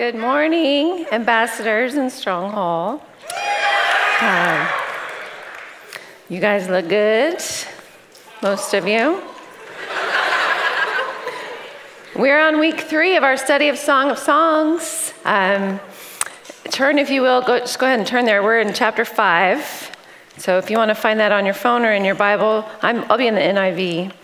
Good 0.00 0.14
morning, 0.14 1.04
ambassadors 1.12 1.96
in 1.96 2.08
Stronghold. 2.08 3.02
Um, 4.22 4.68
you 6.30 6.40
guys 6.40 6.70
look 6.70 6.88
good, 6.88 7.36
most 8.42 8.72
of 8.72 8.88
you. 8.88 9.22
We're 12.16 12.40
on 12.40 12.58
week 12.58 12.80
three 12.80 13.16
of 13.16 13.24
our 13.24 13.36
study 13.36 13.68
of 13.68 13.76
Song 13.76 14.10
of 14.10 14.18
Songs. 14.18 15.12
Um, 15.26 15.78
turn, 16.70 16.98
if 16.98 17.10
you 17.10 17.20
will, 17.20 17.42
go, 17.42 17.58
just 17.58 17.78
go 17.78 17.84
ahead 17.84 17.98
and 17.98 18.08
turn 18.08 18.24
there. 18.24 18.42
We're 18.42 18.60
in 18.60 18.72
chapter 18.72 19.04
five. 19.04 19.94
So 20.38 20.56
if 20.56 20.70
you 20.70 20.78
want 20.78 20.88
to 20.88 20.94
find 20.94 21.20
that 21.20 21.30
on 21.30 21.44
your 21.44 21.52
phone 21.52 21.84
or 21.84 21.92
in 21.92 22.06
your 22.06 22.14
Bible, 22.14 22.66
i 22.80 22.90
will 22.94 23.18
be 23.18 23.26
in 23.26 23.34
the 23.34 23.42
NIV. 23.42 24.14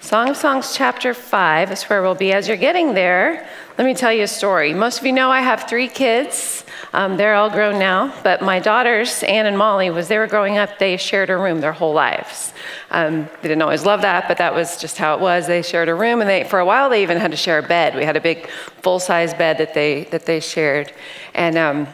Song 0.00 0.30
of 0.30 0.36
Songs, 0.36 0.74
chapter 0.74 1.12
5 1.12 1.72
is 1.72 1.82
where 1.82 2.00
we'll 2.00 2.14
be. 2.14 2.32
As 2.32 2.46
you're 2.46 2.56
getting 2.56 2.94
there, 2.94 3.48
let 3.78 3.84
me 3.84 3.94
tell 3.94 4.12
you 4.12 4.24
a 4.24 4.28
story. 4.28 4.74
Most 4.74 4.98
of 4.98 5.06
you 5.06 5.12
know 5.12 5.30
I 5.30 5.40
have 5.40 5.68
three 5.68 5.86
kids. 5.86 6.64
Um, 6.92 7.16
they're 7.16 7.36
all 7.36 7.48
grown 7.48 7.78
now, 7.78 8.12
but 8.24 8.42
my 8.42 8.58
daughters, 8.58 9.22
Anne 9.22 9.46
and 9.46 9.56
Molly, 9.56 9.88
was 9.90 10.08
they 10.08 10.18
were 10.18 10.26
growing 10.26 10.58
up, 10.58 10.80
they 10.80 10.96
shared 10.96 11.30
a 11.30 11.36
room 11.36 11.60
their 11.60 11.72
whole 11.72 11.92
lives. 11.92 12.52
Um, 12.90 13.28
they 13.40 13.48
didn't 13.48 13.62
always 13.62 13.84
love 13.84 14.02
that, 14.02 14.26
but 14.26 14.38
that 14.38 14.52
was 14.52 14.80
just 14.80 14.98
how 14.98 15.14
it 15.14 15.20
was. 15.20 15.46
They 15.46 15.62
shared 15.62 15.88
a 15.88 15.94
room, 15.94 16.20
and 16.20 16.28
they, 16.28 16.42
for 16.42 16.58
a 16.58 16.64
while, 16.64 16.90
they 16.90 17.04
even 17.04 17.18
had 17.18 17.30
to 17.30 17.36
share 17.36 17.60
a 17.60 17.62
bed. 17.62 17.94
We 17.94 18.04
had 18.04 18.16
a 18.16 18.20
big, 18.20 18.48
full-size 18.82 19.32
bed 19.34 19.58
that 19.58 19.74
they 19.74 20.04
that 20.04 20.26
they 20.26 20.40
shared. 20.40 20.92
And 21.34 21.56
um, 21.56 21.86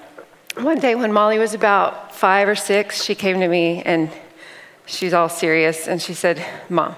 one 0.56 0.78
day, 0.78 0.94
when 0.94 1.12
Molly 1.12 1.38
was 1.38 1.52
about 1.52 2.14
five 2.14 2.48
or 2.48 2.54
six, 2.54 3.04
she 3.04 3.14
came 3.14 3.40
to 3.40 3.48
me 3.48 3.82
and 3.82 4.10
she's 4.86 5.12
all 5.12 5.28
serious, 5.28 5.86
and 5.86 6.00
she 6.00 6.14
said, 6.14 6.42
"Mom." 6.70 6.94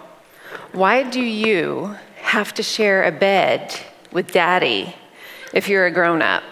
Why 0.70 1.02
do 1.02 1.20
you 1.20 1.96
have 2.18 2.54
to 2.54 2.62
share 2.62 3.02
a 3.02 3.10
bed 3.10 3.74
with 4.16 4.32
daddy 4.32 4.94
if 5.52 5.68
you're 5.68 5.84
a 5.84 5.90
grown 5.90 6.22
up? 6.22 6.42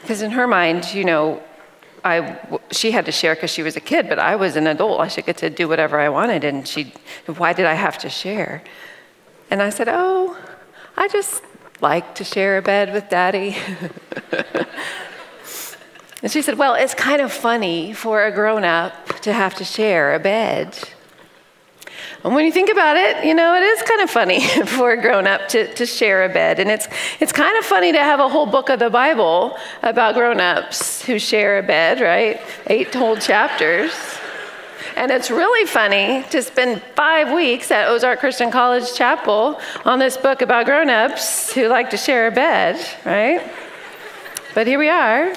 Because 0.00 0.22
in 0.22 0.30
her 0.30 0.46
mind, 0.46 0.94
you 0.94 1.04
know, 1.04 1.42
I, 2.04 2.38
she 2.70 2.92
had 2.92 3.06
to 3.06 3.12
share 3.12 3.34
because 3.34 3.50
she 3.50 3.64
was 3.64 3.74
a 3.74 3.80
kid, 3.80 4.08
but 4.08 4.20
I 4.20 4.36
was 4.36 4.54
an 4.54 4.68
adult. 4.68 5.00
I 5.00 5.08
should 5.08 5.26
get 5.26 5.36
to 5.38 5.50
do 5.50 5.66
whatever 5.66 5.98
I 5.98 6.08
wanted. 6.08 6.44
And 6.44 6.66
she, 6.66 6.94
why 7.26 7.52
did 7.52 7.66
I 7.66 7.74
have 7.74 7.98
to 7.98 8.08
share? 8.08 8.62
And 9.50 9.60
I 9.60 9.70
said, 9.70 9.88
oh, 9.90 10.38
I 10.96 11.08
just 11.08 11.42
like 11.80 12.14
to 12.14 12.24
share 12.24 12.56
a 12.56 12.62
bed 12.62 12.92
with 12.92 13.08
daddy. 13.08 13.56
and 16.22 16.30
she 16.30 16.40
said, 16.40 16.56
well, 16.56 16.74
it's 16.74 16.94
kind 16.94 17.20
of 17.20 17.32
funny 17.32 17.92
for 17.92 18.24
a 18.24 18.30
grown 18.30 18.62
up 18.62 19.20
to 19.22 19.32
have 19.32 19.56
to 19.56 19.64
share 19.64 20.14
a 20.14 20.20
bed. 20.20 20.78
And 22.24 22.34
when 22.34 22.44
you 22.44 22.52
think 22.52 22.68
about 22.68 22.96
it, 22.96 23.24
you 23.24 23.32
know, 23.32 23.54
it 23.54 23.62
is 23.62 23.82
kind 23.82 24.00
of 24.00 24.10
funny 24.10 24.40
for 24.66 24.92
a 24.92 25.00
grown 25.00 25.26
up 25.26 25.48
to, 25.48 25.72
to 25.74 25.86
share 25.86 26.24
a 26.24 26.28
bed. 26.28 26.58
And 26.58 26.70
it's, 26.70 26.88
it's 27.20 27.32
kind 27.32 27.56
of 27.58 27.64
funny 27.64 27.92
to 27.92 27.98
have 27.98 28.18
a 28.18 28.28
whole 28.28 28.46
book 28.46 28.70
of 28.70 28.80
the 28.80 28.90
Bible 28.90 29.56
about 29.82 30.14
grown 30.14 30.40
ups 30.40 31.02
who 31.02 31.18
share 31.18 31.58
a 31.58 31.62
bed, 31.62 32.00
right? 32.00 32.40
Eight 32.66 32.92
whole 32.92 33.16
chapters. 33.16 33.92
And 34.96 35.12
it's 35.12 35.30
really 35.30 35.64
funny 35.64 36.24
to 36.30 36.42
spend 36.42 36.82
five 36.96 37.32
weeks 37.32 37.70
at 37.70 37.88
Ozark 37.88 38.18
Christian 38.18 38.50
College 38.50 38.92
Chapel 38.94 39.60
on 39.84 40.00
this 40.00 40.16
book 40.16 40.42
about 40.42 40.66
grown 40.66 40.90
ups 40.90 41.52
who 41.52 41.68
like 41.68 41.90
to 41.90 41.96
share 41.96 42.26
a 42.26 42.32
bed, 42.32 42.84
right? 43.04 43.48
But 44.54 44.66
here 44.66 44.78
we 44.80 44.88
are. 44.88 45.34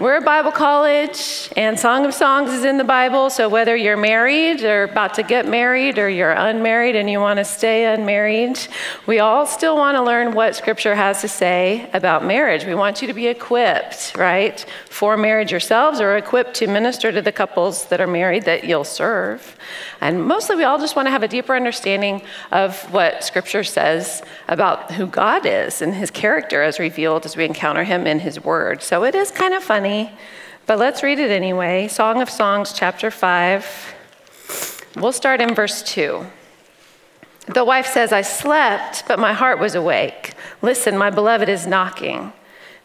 We're 0.00 0.16
a 0.16 0.22
Bible 0.22 0.50
college, 0.50 1.50
and 1.58 1.78
Song 1.78 2.06
of 2.06 2.14
Songs 2.14 2.52
is 2.52 2.64
in 2.64 2.78
the 2.78 2.84
Bible. 2.84 3.28
So 3.28 3.50
whether 3.50 3.76
you're 3.76 3.98
married 3.98 4.64
or 4.64 4.84
about 4.84 5.12
to 5.16 5.22
get 5.22 5.46
married, 5.46 5.98
or 5.98 6.08
you're 6.08 6.30
unmarried 6.30 6.96
and 6.96 7.10
you 7.10 7.20
want 7.20 7.36
to 7.36 7.44
stay 7.44 7.84
unmarried, 7.84 8.58
we 9.06 9.18
all 9.18 9.44
still 9.44 9.76
want 9.76 9.98
to 9.98 10.02
learn 10.02 10.32
what 10.32 10.56
Scripture 10.56 10.94
has 10.94 11.20
to 11.20 11.28
say 11.28 11.90
about 11.92 12.24
marriage. 12.24 12.64
We 12.64 12.74
want 12.74 13.02
you 13.02 13.08
to 13.08 13.12
be 13.12 13.26
equipped, 13.26 14.16
right, 14.16 14.64
for 14.88 15.18
marriage 15.18 15.50
yourselves, 15.50 16.00
or 16.00 16.16
equipped 16.16 16.54
to 16.54 16.66
minister 16.66 17.12
to 17.12 17.20
the 17.20 17.30
couples 17.30 17.84
that 17.88 18.00
are 18.00 18.06
married 18.06 18.46
that 18.46 18.64
you'll 18.64 18.84
serve. 18.84 19.54
And 20.00 20.24
mostly, 20.24 20.56
we 20.56 20.64
all 20.64 20.78
just 20.78 20.96
want 20.96 21.08
to 21.08 21.10
have 21.10 21.22
a 21.22 21.28
deeper 21.28 21.54
understanding 21.54 22.22
of 22.52 22.90
what 22.90 23.22
Scripture 23.22 23.64
says 23.64 24.22
about 24.48 24.92
who 24.92 25.06
God 25.06 25.44
is 25.44 25.82
and 25.82 25.94
His 25.94 26.10
character 26.10 26.62
as 26.62 26.78
revealed 26.78 27.26
as 27.26 27.36
we 27.36 27.44
encounter 27.44 27.84
Him 27.84 28.06
in 28.06 28.20
His 28.20 28.42
Word. 28.42 28.82
So 28.82 29.04
it 29.04 29.14
is 29.14 29.30
kind 29.30 29.52
of 29.52 29.62
funny 29.62 29.89
but 30.66 30.78
let's 30.78 31.02
read 31.02 31.18
it 31.18 31.30
anyway. 31.30 31.88
Song 31.88 32.22
of 32.22 32.30
Songs, 32.30 32.72
chapter 32.72 33.10
5. 33.10 33.94
We'll 34.96 35.12
start 35.12 35.40
in 35.40 35.54
verse 35.54 35.82
2. 35.82 36.24
The 37.46 37.64
wife 37.64 37.86
says, 37.86 38.12
I 38.12 38.22
slept, 38.22 39.08
but 39.08 39.18
my 39.18 39.32
heart 39.32 39.58
was 39.58 39.74
awake. 39.74 40.34
Listen, 40.62 40.96
my 40.96 41.10
beloved 41.10 41.48
is 41.48 41.66
knocking. 41.66 42.32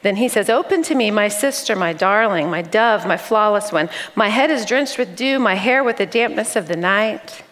Then 0.02 0.16
he 0.16 0.28
says, 0.28 0.50
Open 0.50 0.82
to 0.84 0.96
me, 0.96 1.12
my 1.12 1.28
sister, 1.28 1.76
my 1.76 1.94
darling, 1.94 2.50
my 2.50 2.62
dove, 2.62 3.06
my 3.06 3.18
flawless 3.18 3.72
one. 3.72 3.90
My 4.16 4.30
head 4.30 4.50
is 4.50 4.66
drenched 4.66 4.98
with 4.98 5.16
dew, 5.16 5.38
my 5.40 5.56
hair 5.56 5.84
with 5.84 5.98
the 5.98 6.06
dampness 6.06 6.56
of 6.56 6.68
the 6.68 6.76
night. 6.76 7.44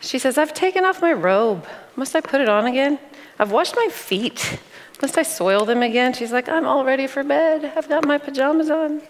She 0.00 0.18
says, 0.18 0.38
I've 0.38 0.54
taken 0.54 0.84
off 0.84 1.02
my 1.02 1.12
robe. 1.12 1.66
Must 1.96 2.14
I 2.14 2.20
put 2.20 2.40
it 2.40 2.48
on 2.48 2.66
again? 2.66 2.98
I've 3.38 3.50
washed 3.50 3.74
my 3.74 3.88
feet. 3.90 4.60
Must 5.02 5.18
I 5.18 5.22
soil 5.22 5.64
them 5.64 5.82
again? 5.82 6.12
She's 6.12 6.32
like, 6.32 6.48
I'm 6.48 6.66
all 6.66 6.84
ready 6.84 7.06
for 7.06 7.22
bed. 7.22 7.72
I've 7.76 7.88
got 7.88 8.06
my 8.06 8.18
pajamas 8.18 8.70
on. 8.70 9.02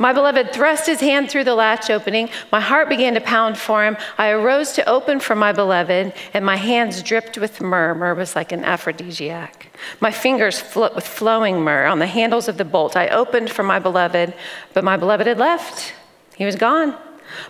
My 0.00 0.12
beloved 0.12 0.52
thrust 0.52 0.86
his 0.86 1.00
hand 1.00 1.28
through 1.28 1.42
the 1.42 1.56
latch 1.56 1.90
opening. 1.90 2.30
My 2.52 2.60
heart 2.60 2.88
began 2.88 3.14
to 3.14 3.20
pound 3.20 3.58
for 3.58 3.84
him. 3.84 3.96
I 4.16 4.28
arose 4.28 4.72
to 4.74 4.88
open 4.88 5.18
for 5.18 5.34
my 5.34 5.50
beloved, 5.50 6.12
and 6.32 6.46
my 6.46 6.54
hands 6.54 7.02
dripped 7.02 7.36
with 7.36 7.60
myrrh. 7.60 7.96
Myrrh 7.96 8.14
was 8.14 8.36
like 8.36 8.52
an 8.52 8.64
aphrodisiac. 8.64 9.76
My 9.98 10.12
fingers 10.12 10.60
flo- 10.60 10.94
with 10.94 11.06
flowing 11.06 11.62
myrrh 11.62 11.86
on 11.86 11.98
the 11.98 12.06
handles 12.06 12.46
of 12.46 12.58
the 12.58 12.64
bolt. 12.64 12.96
I 12.96 13.08
opened 13.08 13.50
for 13.50 13.64
my 13.64 13.80
beloved, 13.80 14.34
but 14.72 14.84
my 14.84 14.96
beloved 14.96 15.26
had 15.26 15.38
left. 15.38 15.92
He 16.36 16.44
was 16.44 16.54
gone. 16.54 16.96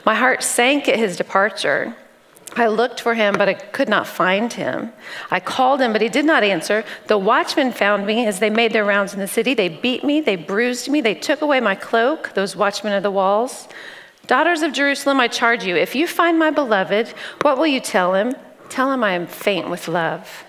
My 0.06 0.14
heart 0.14 0.42
sank 0.42 0.88
at 0.88 0.98
his 0.98 1.18
departure. 1.18 1.94
I 2.56 2.66
looked 2.66 3.00
for 3.00 3.14
him, 3.14 3.34
but 3.36 3.48
I 3.48 3.54
could 3.54 3.88
not 3.88 4.06
find 4.06 4.52
him. 4.52 4.92
I 5.30 5.40
called 5.40 5.80
him, 5.80 5.92
but 5.92 6.02
he 6.02 6.08
did 6.08 6.24
not 6.24 6.42
answer. 6.42 6.84
The 7.06 7.18
watchmen 7.18 7.72
found 7.72 8.06
me 8.06 8.26
as 8.26 8.40
they 8.40 8.50
made 8.50 8.72
their 8.72 8.84
rounds 8.84 9.12
in 9.14 9.20
the 9.20 9.28
city. 9.28 9.54
They 9.54 9.68
beat 9.68 10.02
me, 10.02 10.20
they 10.20 10.36
bruised 10.36 10.88
me, 10.88 11.00
they 11.00 11.14
took 11.14 11.40
away 11.40 11.60
my 11.60 11.74
cloak, 11.74 12.32
those 12.34 12.56
watchmen 12.56 12.94
of 12.94 13.02
the 13.02 13.10
walls. 13.10 13.68
Daughters 14.26 14.62
of 14.62 14.72
Jerusalem, 14.72 15.20
I 15.20 15.28
charge 15.28 15.64
you, 15.64 15.76
if 15.76 15.94
you 15.94 16.06
find 16.06 16.38
my 16.38 16.50
beloved, 16.50 17.08
what 17.42 17.58
will 17.58 17.66
you 17.66 17.80
tell 17.80 18.14
him? 18.14 18.34
Tell 18.68 18.92
him 18.92 19.02
I 19.02 19.12
am 19.12 19.26
faint 19.26 19.70
with 19.70 19.88
love. 19.88 20.44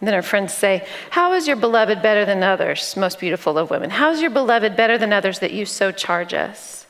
And 0.00 0.08
then 0.08 0.14
our 0.14 0.22
friends 0.22 0.52
say, 0.52 0.86
How 1.10 1.32
is 1.32 1.46
your 1.46 1.56
beloved 1.56 2.02
better 2.02 2.24
than 2.24 2.42
others, 2.42 2.96
most 2.96 3.18
beautiful 3.18 3.56
of 3.58 3.70
women? 3.70 3.90
How 3.90 4.10
is 4.10 4.20
your 4.20 4.30
beloved 4.30 4.76
better 4.76 4.98
than 4.98 5.12
others 5.12 5.38
that 5.38 5.52
you 5.52 5.64
so 5.64 5.92
charge 5.92 6.34
us? 6.34 6.83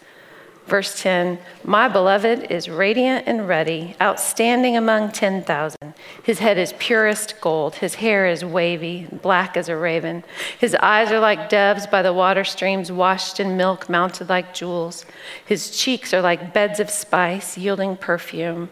Verse 0.67 1.03
10 1.03 1.39
My 1.63 1.89
beloved 1.89 2.51
is 2.51 2.71
radiant 2.71 3.25
and 3.27 3.47
ruddy, 3.47 3.97
outstanding 4.01 4.77
among 4.77 5.13
10,000. 5.13 5.77
His 6.23 6.39
head 6.39 6.57
is 6.57 6.73
purest 6.79 7.39
gold, 7.41 7.77
his 7.77 7.97
hair 7.97 8.27
is 8.27 8.45
wavy, 8.45 9.07
black 9.11 9.57
as 9.57 9.69
a 9.69 9.77
raven. 9.77 10.25
His 10.59 10.75
eyes 10.77 11.13
are 11.13 11.21
like 11.21 11.51
doves 11.51 11.87
by 11.87 12.01
the 12.01 12.15
water 12.15 12.45
streams, 12.45 12.91
washed 12.91 13.41
in 13.41 13.59
milk, 13.59 13.91
mounted 13.91 14.31
like 14.31 14.55
jewels. 14.55 15.05
His 15.45 15.71
cheeks 15.71 16.15
are 16.15 16.23
like 16.23 16.55
beds 16.55 16.81
of 16.81 16.89
spice, 16.89 17.59
yielding 17.59 17.97
perfume. 17.97 18.71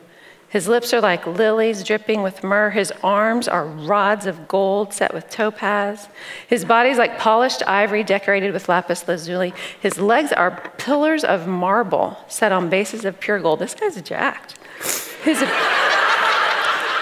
His 0.52 0.68
lips 0.68 0.92
are 0.92 1.00
like 1.00 1.26
lilies 1.26 1.82
dripping 1.82 2.22
with 2.22 2.44
myrrh. 2.44 2.68
His 2.68 2.92
arms 3.02 3.48
are 3.48 3.64
rods 3.64 4.26
of 4.26 4.48
gold 4.48 4.92
set 4.92 5.14
with 5.14 5.30
topaz. 5.30 6.08
His 6.46 6.62
body 6.62 6.90
is 6.90 6.98
like 6.98 7.18
polished 7.18 7.62
ivory 7.66 8.04
decorated 8.04 8.52
with 8.52 8.68
lapis 8.68 9.08
lazuli. 9.08 9.54
His 9.80 9.98
legs 9.98 10.30
are 10.30 10.70
pillars 10.76 11.24
of 11.24 11.48
marble 11.48 12.18
set 12.28 12.52
on 12.52 12.68
bases 12.68 13.06
of 13.06 13.18
pure 13.18 13.38
gold. 13.38 13.60
This 13.60 13.74
guy's 13.74 14.00
jacked. 14.02 14.58
His, 15.24 15.42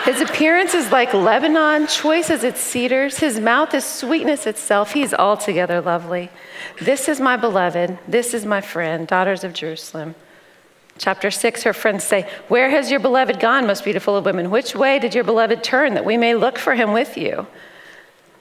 his 0.04 0.20
appearance 0.20 0.74
is 0.74 0.92
like 0.92 1.12
Lebanon, 1.12 1.88
choice 1.88 2.30
as 2.30 2.44
its 2.44 2.60
cedars. 2.60 3.18
His 3.18 3.40
mouth 3.40 3.74
is 3.74 3.84
sweetness 3.84 4.46
itself. 4.46 4.92
He's 4.92 5.12
altogether 5.12 5.80
lovely. 5.80 6.30
This 6.80 7.08
is 7.08 7.20
my 7.20 7.36
beloved. 7.36 7.98
This 8.06 8.32
is 8.32 8.46
my 8.46 8.60
friend, 8.60 9.08
daughters 9.08 9.42
of 9.42 9.54
Jerusalem. 9.54 10.14
Chapter 11.00 11.30
6, 11.30 11.62
her 11.62 11.72
friends 11.72 12.04
say, 12.04 12.28
Where 12.48 12.68
has 12.68 12.90
your 12.90 13.00
beloved 13.00 13.40
gone, 13.40 13.66
most 13.66 13.84
beautiful 13.84 14.18
of 14.18 14.26
women? 14.26 14.50
Which 14.50 14.74
way 14.74 14.98
did 14.98 15.14
your 15.14 15.24
beloved 15.24 15.64
turn 15.64 15.94
that 15.94 16.04
we 16.04 16.18
may 16.18 16.34
look 16.34 16.58
for 16.58 16.74
him 16.74 16.92
with 16.92 17.16
you? 17.16 17.46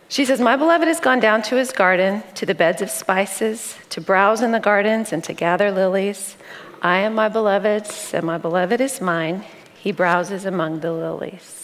She 0.10 0.26
says, 0.26 0.42
My 0.42 0.58
beloved 0.58 0.86
has 0.86 1.00
gone 1.00 1.22
down 1.22 1.42
to 1.44 1.56
his 1.56 1.72
garden, 1.72 2.22
to 2.36 2.46
the 2.46 2.54
beds 2.54 2.82
of 2.82 2.90
spices, 2.90 3.78
to 3.92 4.02
browse 4.02 4.42
in 4.42 4.52
the 4.52 4.60
gardens 4.60 5.14
and 5.14 5.24
to 5.24 5.32
gather 5.32 5.72
lilies. 5.72 6.36
I 6.82 6.98
am 6.98 7.16
my 7.16 7.30
beloved's, 7.30 8.14
and 8.14 8.26
my 8.26 8.38
beloved 8.38 8.82
is 8.82 9.00
mine. 9.00 9.46
He 9.78 9.94
browses 9.94 10.44
among 10.44 10.82
the 10.82 10.92
lilies. 10.92 11.59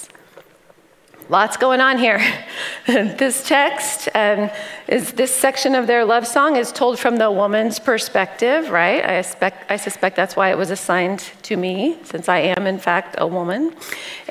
Lots 1.27 1.57
going 1.57 1.81
on 1.81 1.98
here. 1.98 2.22
this 2.86 3.48
text 3.48 4.10
um, 4.13 4.51
is 4.88 5.13
this 5.13 5.33
section 5.33 5.74
of 5.74 5.88
their 5.88 6.06
love 6.06 6.27
song 6.27 6.56
is 6.56 6.72
told 6.72 7.00
from 7.00 7.18
the 7.18 7.31
woman's 7.31 7.80
perspective, 7.80 8.69
right? 8.69 9.04
I 9.04 9.22
suspect, 9.24 9.72
I 9.72 9.77
suspect 9.77 10.16
that's 10.16 10.36
why 10.36 10.51
it 10.51 10.57
was 10.57 10.69
assigned 10.69 11.31
to 11.44 11.57
me, 11.57 11.98
since 12.04 12.30
I 12.30 12.38
am, 12.39 12.68
in 12.68 12.77
fact, 12.77 13.16
a 13.18 13.25
woman. 13.25 13.75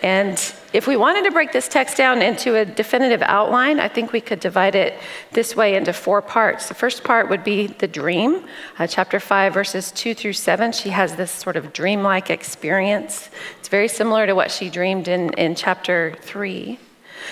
And 0.04 0.38
if 0.74 0.88
we 0.88 0.96
wanted 0.96 1.22
to 1.22 1.30
break 1.30 1.52
this 1.52 1.68
text 1.68 1.96
down 1.96 2.20
into 2.20 2.56
a 2.56 2.64
definitive 2.64 3.22
outline, 3.22 3.78
I 3.78 3.86
think 3.86 4.12
we 4.12 4.20
could 4.20 4.40
divide 4.40 4.74
it 4.74 4.98
this 5.30 5.54
way 5.54 5.76
into 5.76 5.92
four 5.92 6.20
parts. 6.20 6.66
The 6.66 6.74
first 6.74 7.04
part 7.04 7.30
would 7.30 7.44
be 7.44 7.68
the 7.68 7.86
dream, 7.86 8.44
uh, 8.76 8.88
chapter 8.88 9.20
5, 9.20 9.54
verses 9.54 9.92
2 9.92 10.14
through 10.14 10.32
7. 10.32 10.72
She 10.72 10.90
has 10.90 11.14
this 11.14 11.30
sort 11.30 11.54
of 11.54 11.72
dreamlike 11.72 12.28
experience. 12.28 13.30
It's 13.60 13.68
very 13.68 13.86
similar 13.86 14.26
to 14.26 14.34
what 14.34 14.50
she 14.50 14.68
dreamed 14.68 15.06
in, 15.06 15.32
in 15.34 15.54
chapter 15.54 16.16
3. 16.22 16.76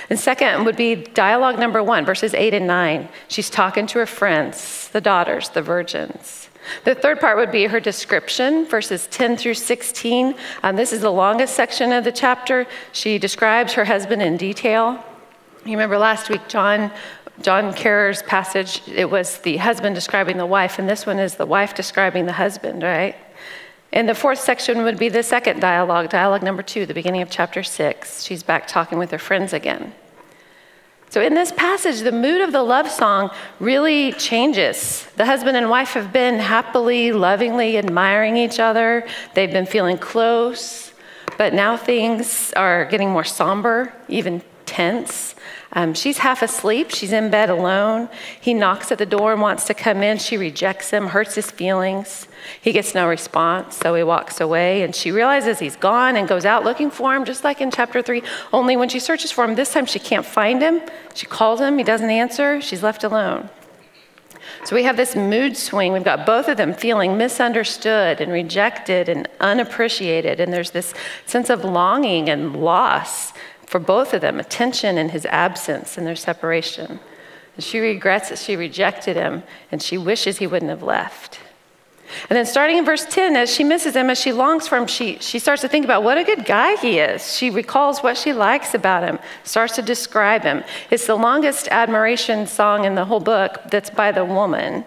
And 0.08 0.20
second 0.20 0.64
would 0.64 0.76
be 0.76 0.94
dialogue 0.94 1.58
number 1.58 1.82
one, 1.82 2.04
verses 2.04 2.34
8 2.34 2.54
and 2.54 2.68
9. 2.68 3.08
She's 3.26 3.50
talking 3.50 3.88
to 3.88 3.98
her 3.98 4.06
friends, 4.06 4.88
the 4.92 5.00
daughters, 5.00 5.48
the 5.48 5.62
virgins. 5.62 6.48
The 6.84 6.94
third 6.94 7.20
part 7.20 7.36
would 7.36 7.50
be 7.50 7.64
her 7.64 7.80
description, 7.80 8.66
verses 8.66 9.08
10 9.10 9.36
through 9.36 9.54
16. 9.54 10.34
Um, 10.62 10.76
this 10.76 10.92
is 10.92 11.00
the 11.00 11.10
longest 11.10 11.54
section 11.54 11.92
of 11.92 12.04
the 12.04 12.12
chapter. 12.12 12.66
She 12.92 13.18
describes 13.18 13.72
her 13.74 13.84
husband 13.84 14.22
in 14.22 14.36
detail. 14.36 15.04
You 15.64 15.72
remember 15.72 15.98
last 15.98 16.28
week, 16.28 16.48
John 16.48 16.90
John 17.40 17.72
Carer's 17.72 18.22
passage, 18.22 18.82
it 18.86 19.10
was 19.10 19.38
the 19.38 19.56
husband 19.56 19.94
describing 19.94 20.36
the 20.36 20.46
wife, 20.46 20.78
and 20.78 20.88
this 20.88 21.06
one 21.06 21.18
is 21.18 21.36
the 21.36 21.46
wife 21.46 21.74
describing 21.74 22.26
the 22.26 22.32
husband, 22.32 22.82
right? 22.82 23.16
And 23.92 24.08
the 24.08 24.14
fourth 24.14 24.38
section 24.38 24.82
would 24.84 24.98
be 24.98 25.08
the 25.08 25.22
second 25.22 25.60
dialogue, 25.60 26.08
dialogue 26.08 26.42
number 26.42 26.62
two, 26.62 26.86
the 26.86 26.94
beginning 26.94 27.22
of 27.22 27.30
chapter 27.30 27.62
six. 27.62 28.22
She's 28.22 28.42
back 28.42 28.66
talking 28.66 28.98
with 28.98 29.10
her 29.10 29.18
friends 29.18 29.52
again. 29.52 29.94
So, 31.12 31.20
in 31.20 31.34
this 31.34 31.52
passage, 31.52 32.00
the 32.00 32.10
mood 32.10 32.40
of 32.40 32.52
the 32.52 32.62
love 32.62 32.90
song 32.90 33.32
really 33.60 34.12
changes. 34.12 35.06
The 35.16 35.26
husband 35.26 35.58
and 35.58 35.68
wife 35.68 35.90
have 35.90 36.10
been 36.10 36.38
happily, 36.38 37.12
lovingly 37.12 37.76
admiring 37.76 38.38
each 38.38 38.58
other, 38.58 39.06
they've 39.34 39.52
been 39.52 39.66
feeling 39.66 39.98
close, 39.98 40.94
but 41.36 41.52
now 41.52 41.76
things 41.76 42.54
are 42.54 42.86
getting 42.86 43.10
more 43.10 43.24
somber, 43.24 43.92
even 44.08 44.40
tense. 44.64 45.34
Um, 45.74 45.94
she's 45.94 46.18
half 46.18 46.42
asleep. 46.42 46.90
She's 46.90 47.12
in 47.12 47.30
bed 47.30 47.48
alone. 47.48 48.10
He 48.40 48.52
knocks 48.52 48.92
at 48.92 48.98
the 48.98 49.06
door 49.06 49.32
and 49.32 49.40
wants 49.40 49.64
to 49.66 49.74
come 49.74 50.02
in. 50.02 50.18
She 50.18 50.36
rejects 50.36 50.90
him, 50.90 51.08
hurts 51.08 51.34
his 51.34 51.50
feelings. 51.50 52.28
He 52.60 52.72
gets 52.72 52.94
no 52.94 53.08
response, 53.08 53.76
so 53.76 53.94
he 53.94 54.02
walks 54.02 54.40
away. 54.40 54.82
And 54.82 54.94
she 54.94 55.10
realizes 55.10 55.60
he's 55.60 55.76
gone 55.76 56.16
and 56.16 56.28
goes 56.28 56.44
out 56.44 56.64
looking 56.64 56.90
for 56.90 57.16
him, 57.16 57.24
just 57.24 57.42
like 57.42 57.62
in 57.62 57.70
chapter 57.70 58.02
three. 58.02 58.22
Only 58.52 58.76
when 58.76 58.90
she 58.90 58.98
searches 58.98 59.32
for 59.32 59.44
him, 59.44 59.54
this 59.54 59.72
time 59.72 59.86
she 59.86 59.98
can't 59.98 60.26
find 60.26 60.60
him. 60.60 60.82
She 61.14 61.24
calls 61.24 61.60
him, 61.60 61.78
he 61.78 61.84
doesn't 61.84 62.10
answer. 62.10 62.60
She's 62.60 62.82
left 62.82 63.02
alone. 63.02 63.48
So 64.64 64.76
we 64.76 64.82
have 64.84 64.96
this 64.96 65.16
mood 65.16 65.56
swing. 65.56 65.92
We've 65.92 66.04
got 66.04 66.26
both 66.26 66.48
of 66.48 66.56
them 66.56 66.74
feeling 66.74 67.16
misunderstood 67.16 68.20
and 68.20 68.30
rejected 68.30 69.08
and 69.08 69.28
unappreciated. 69.40 70.38
And 70.38 70.52
there's 70.52 70.70
this 70.72 70.94
sense 71.26 71.48
of 71.48 71.64
longing 71.64 72.28
and 72.28 72.56
loss 72.62 73.32
for 73.72 73.78
both 73.78 74.12
of 74.12 74.20
them, 74.20 74.38
attention 74.38 74.98
in 74.98 75.08
his 75.08 75.24
absence 75.24 75.96
and 75.96 76.06
their 76.06 76.14
separation. 76.14 77.00
And 77.54 77.64
she 77.64 77.78
regrets 77.78 78.28
that 78.28 78.38
she 78.38 78.54
rejected 78.54 79.16
him 79.16 79.44
and 79.70 79.82
she 79.82 79.96
wishes 79.96 80.36
he 80.36 80.46
wouldn't 80.46 80.68
have 80.68 80.82
left. 80.82 81.40
And 82.28 82.36
then 82.36 82.44
starting 82.44 82.76
in 82.76 82.84
verse 82.84 83.06
10, 83.06 83.34
as 83.34 83.50
she 83.50 83.64
misses 83.64 83.96
him, 83.96 84.10
as 84.10 84.20
she 84.20 84.30
longs 84.30 84.68
for 84.68 84.76
him, 84.76 84.86
she, 84.86 85.16
she 85.20 85.38
starts 85.38 85.62
to 85.62 85.68
think 85.68 85.86
about 85.86 86.04
what 86.04 86.18
a 86.18 86.22
good 86.22 86.44
guy 86.44 86.76
he 86.76 86.98
is. 86.98 87.34
She 87.34 87.48
recalls 87.48 88.02
what 88.02 88.18
she 88.18 88.34
likes 88.34 88.74
about 88.74 89.04
him, 89.04 89.18
starts 89.42 89.76
to 89.76 89.82
describe 89.82 90.42
him. 90.42 90.64
It's 90.90 91.06
the 91.06 91.14
longest 91.14 91.68
admiration 91.68 92.46
song 92.46 92.84
in 92.84 92.94
the 92.94 93.06
whole 93.06 93.20
book 93.20 93.62
that's 93.70 93.88
by 93.88 94.12
the 94.12 94.26
woman. 94.26 94.84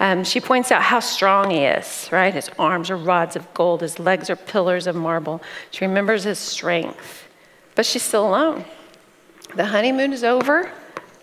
Um, 0.00 0.24
she 0.24 0.40
points 0.40 0.72
out 0.72 0.82
how 0.82 0.98
strong 0.98 1.50
he 1.50 1.58
is, 1.58 2.08
right? 2.10 2.34
His 2.34 2.50
arms 2.58 2.90
are 2.90 2.96
rods 2.96 3.36
of 3.36 3.54
gold, 3.54 3.82
his 3.82 4.00
legs 4.00 4.28
are 4.28 4.34
pillars 4.34 4.88
of 4.88 4.96
marble. 4.96 5.40
She 5.70 5.84
remembers 5.84 6.24
his 6.24 6.40
strength, 6.40 7.23
but 7.74 7.86
she's 7.86 8.02
still 8.02 8.28
alone. 8.28 8.64
The 9.54 9.66
honeymoon 9.66 10.12
is 10.12 10.24
over, 10.24 10.70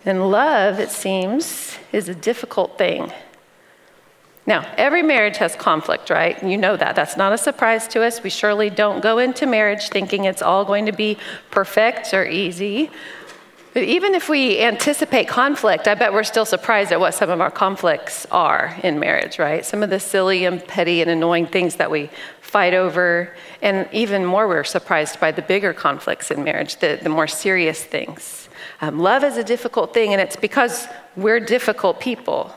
and 0.04 0.30
love, 0.30 0.80
it 0.80 0.90
seems, 0.90 1.76
is 1.92 2.08
a 2.08 2.14
difficult 2.14 2.78
thing. 2.78 3.12
Now, 4.44 4.66
every 4.76 5.02
marriage 5.02 5.36
has 5.36 5.54
conflict, 5.54 6.10
right? 6.10 6.42
You 6.42 6.56
know 6.56 6.76
that. 6.76 6.96
That's 6.96 7.16
not 7.16 7.32
a 7.32 7.38
surprise 7.38 7.86
to 7.88 8.02
us. 8.02 8.22
We 8.22 8.30
surely 8.30 8.70
don't 8.70 9.00
go 9.00 9.18
into 9.18 9.46
marriage 9.46 9.88
thinking 9.88 10.24
it's 10.24 10.42
all 10.42 10.64
going 10.64 10.86
to 10.86 10.92
be 10.92 11.16
perfect 11.52 12.12
or 12.12 12.26
easy. 12.26 12.90
But 13.72 13.84
even 13.84 14.14
if 14.14 14.28
we 14.28 14.60
anticipate 14.60 15.28
conflict, 15.28 15.86
I 15.86 15.94
bet 15.94 16.12
we're 16.12 16.24
still 16.24 16.44
surprised 16.44 16.92
at 16.92 17.00
what 17.00 17.14
some 17.14 17.30
of 17.30 17.40
our 17.40 17.50
conflicts 17.50 18.26
are 18.30 18.76
in 18.82 18.98
marriage, 18.98 19.38
right? 19.38 19.64
Some 19.64 19.82
of 19.82 19.90
the 19.90 20.00
silly 20.00 20.44
and 20.44 20.62
petty 20.66 21.00
and 21.00 21.10
annoying 21.10 21.46
things 21.46 21.76
that 21.76 21.90
we 21.90 22.10
fight 22.40 22.74
over. 22.74 23.34
And 23.62 23.88
even 23.92 24.26
more, 24.26 24.48
we're 24.48 24.64
surprised 24.64 25.20
by 25.20 25.30
the 25.30 25.40
bigger 25.40 25.72
conflicts 25.72 26.30
in 26.32 26.42
marriage, 26.42 26.76
the, 26.80 26.98
the 27.00 27.08
more 27.08 27.28
serious 27.28 27.82
things. 27.82 28.48
Um, 28.80 28.98
love 28.98 29.22
is 29.22 29.36
a 29.36 29.44
difficult 29.44 29.94
thing, 29.94 30.12
and 30.12 30.20
it's 30.20 30.34
because 30.34 30.88
we're 31.16 31.38
difficult 31.38 32.00
people. 32.00 32.52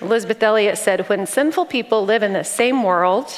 Elizabeth 0.00 0.42
Elliot 0.42 0.76
said, 0.76 1.08
when 1.08 1.26
sinful 1.26 1.66
people 1.66 2.04
live 2.04 2.24
in 2.24 2.32
the 2.32 2.44
same 2.44 2.82
world, 2.82 3.32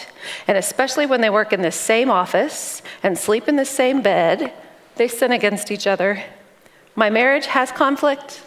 and 0.49 0.57
especially 0.57 1.05
when 1.05 1.21
they 1.21 1.31
work 1.31 1.53
in 1.53 1.61
the 1.61 1.71
same 1.71 2.11
office 2.11 2.83
and 3.03 3.17
sleep 3.19 3.49
in 3.49 3.57
the 3.57 3.65
same 3.67 4.01
bed, 4.01 4.53
they 4.97 5.09
sin 5.09 5.31
against 5.31 5.71
each 5.71 5.87
other. 5.87 6.23
My 6.97 7.11
marriage 7.11 7.47
has 7.47 7.71
conflict. 7.71 8.43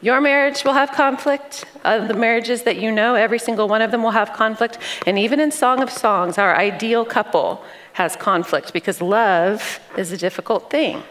Your 0.00 0.20
marriage 0.20 0.64
will 0.64 0.74
have 0.74 0.92
conflict. 0.92 1.64
The 1.82 2.14
marriages 2.14 2.62
that 2.62 2.76
you 2.76 2.92
know, 2.92 3.16
every 3.16 3.38
single 3.38 3.68
one 3.68 3.82
of 3.82 3.90
them 3.90 4.02
will 4.02 4.12
have 4.12 4.32
conflict. 4.32 4.78
And 5.06 5.18
even 5.18 5.40
in 5.40 5.50
Song 5.50 5.82
of 5.82 5.90
Songs, 5.90 6.38
our 6.38 6.56
ideal 6.56 7.04
couple 7.04 7.64
has 8.00 8.16
conflict 8.16 8.72
because 8.72 9.00
love 9.00 9.80
is 9.96 10.12
a 10.12 10.16
difficult 10.16 10.70
thing. 10.70 11.02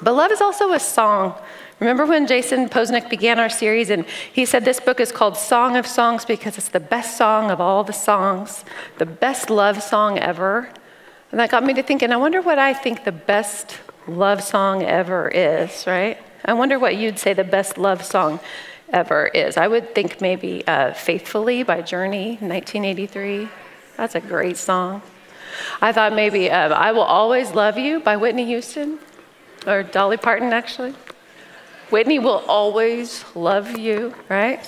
But 0.00 0.12
love 0.12 0.30
is 0.30 0.40
also 0.40 0.72
a 0.72 0.80
song 0.80 1.34
Remember 1.82 2.06
when 2.06 2.28
Jason 2.28 2.68
Posnick 2.68 3.10
began 3.10 3.40
our 3.40 3.48
series 3.48 3.90
and 3.90 4.04
he 4.32 4.44
said 4.46 4.64
this 4.64 4.78
book 4.78 5.00
is 5.00 5.10
called 5.10 5.36
Song 5.36 5.76
of 5.76 5.84
Songs 5.84 6.24
because 6.24 6.56
it's 6.56 6.68
the 6.68 6.78
best 6.78 7.18
song 7.18 7.50
of 7.50 7.60
all 7.60 7.82
the 7.82 7.92
songs, 7.92 8.64
the 8.98 9.04
best 9.04 9.50
love 9.50 9.82
song 9.82 10.16
ever? 10.16 10.70
And 11.32 11.40
that 11.40 11.50
got 11.50 11.64
me 11.64 11.74
to 11.74 11.82
thinking, 11.82 12.12
I 12.12 12.18
wonder 12.18 12.40
what 12.40 12.56
I 12.56 12.72
think 12.72 13.02
the 13.02 13.10
best 13.10 13.80
love 14.06 14.44
song 14.44 14.84
ever 14.84 15.26
is, 15.26 15.84
right? 15.84 16.18
I 16.44 16.52
wonder 16.52 16.78
what 16.78 16.94
you'd 16.94 17.18
say 17.18 17.32
the 17.32 17.42
best 17.42 17.76
love 17.78 18.04
song 18.04 18.38
ever 18.92 19.26
is. 19.26 19.56
I 19.56 19.66
would 19.66 19.92
think 19.92 20.20
maybe 20.20 20.64
uh, 20.68 20.92
Faithfully 20.92 21.64
by 21.64 21.82
Journey, 21.82 22.38
1983. 22.38 23.48
That's 23.96 24.14
a 24.14 24.20
great 24.20 24.56
song. 24.56 25.02
I 25.80 25.92
thought 25.92 26.12
maybe 26.14 26.50
uh, 26.50 26.74
I 26.74 26.92
Will 26.92 27.02
Always 27.02 27.52
Love 27.52 27.78
You 27.78 28.00
by 28.00 28.16
Whitney 28.16 28.44
Houston, 28.46 28.98
or 29.66 29.82
Dolly 29.82 30.16
Parton, 30.16 30.52
actually. 30.52 30.94
Whitney 31.90 32.18
will 32.18 32.42
always 32.48 33.24
love 33.34 33.78
you, 33.78 34.14
right? 34.28 34.60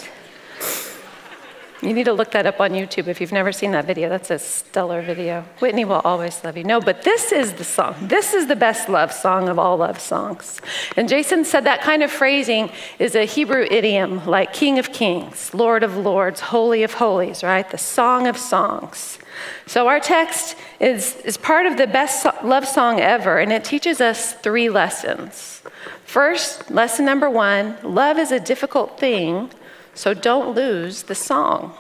You 1.84 1.92
need 1.92 2.04
to 2.04 2.14
look 2.14 2.30
that 2.30 2.46
up 2.46 2.60
on 2.60 2.70
YouTube 2.70 3.08
if 3.08 3.20
you've 3.20 3.30
never 3.30 3.52
seen 3.52 3.72
that 3.72 3.84
video. 3.84 4.08
That's 4.08 4.30
a 4.30 4.38
stellar 4.38 5.02
video. 5.02 5.44
Whitney 5.58 5.84
will 5.84 6.00
always 6.02 6.42
love 6.42 6.56
you. 6.56 6.64
No, 6.64 6.80
but 6.80 7.02
this 7.02 7.30
is 7.30 7.52
the 7.52 7.64
song. 7.64 7.94
This 8.00 8.32
is 8.32 8.46
the 8.46 8.56
best 8.56 8.88
love 8.88 9.12
song 9.12 9.50
of 9.50 9.58
all 9.58 9.76
love 9.76 10.00
songs. 10.00 10.62
And 10.96 11.10
Jason 11.10 11.44
said 11.44 11.64
that 11.64 11.82
kind 11.82 12.02
of 12.02 12.10
phrasing 12.10 12.70
is 12.98 13.14
a 13.14 13.26
Hebrew 13.26 13.66
idiom 13.70 14.24
like 14.24 14.54
King 14.54 14.78
of 14.78 14.92
Kings, 14.92 15.52
Lord 15.52 15.82
of 15.82 15.94
Lords, 15.94 16.40
Holy 16.40 16.82
of 16.84 16.94
Holies, 16.94 17.44
right? 17.44 17.68
The 17.68 17.76
song 17.76 18.26
of 18.26 18.38
songs. 18.38 19.18
So 19.66 19.86
our 19.86 20.00
text 20.00 20.56
is, 20.80 21.16
is 21.16 21.36
part 21.36 21.66
of 21.66 21.76
the 21.76 21.86
best 21.86 22.24
love 22.42 22.66
song 22.66 22.98
ever, 22.98 23.38
and 23.38 23.52
it 23.52 23.62
teaches 23.62 24.00
us 24.00 24.32
three 24.32 24.70
lessons. 24.70 25.62
First, 26.06 26.70
lesson 26.70 27.04
number 27.04 27.28
one 27.28 27.76
love 27.82 28.18
is 28.18 28.32
a 28.32 28.40
difficult 28.40 28.98
thing, 28.98 29.50
so 29.94 30.14
don't 30.14 30.54
lose 30.54 31.04
the 31.04 31.14
song. 31.14 31.74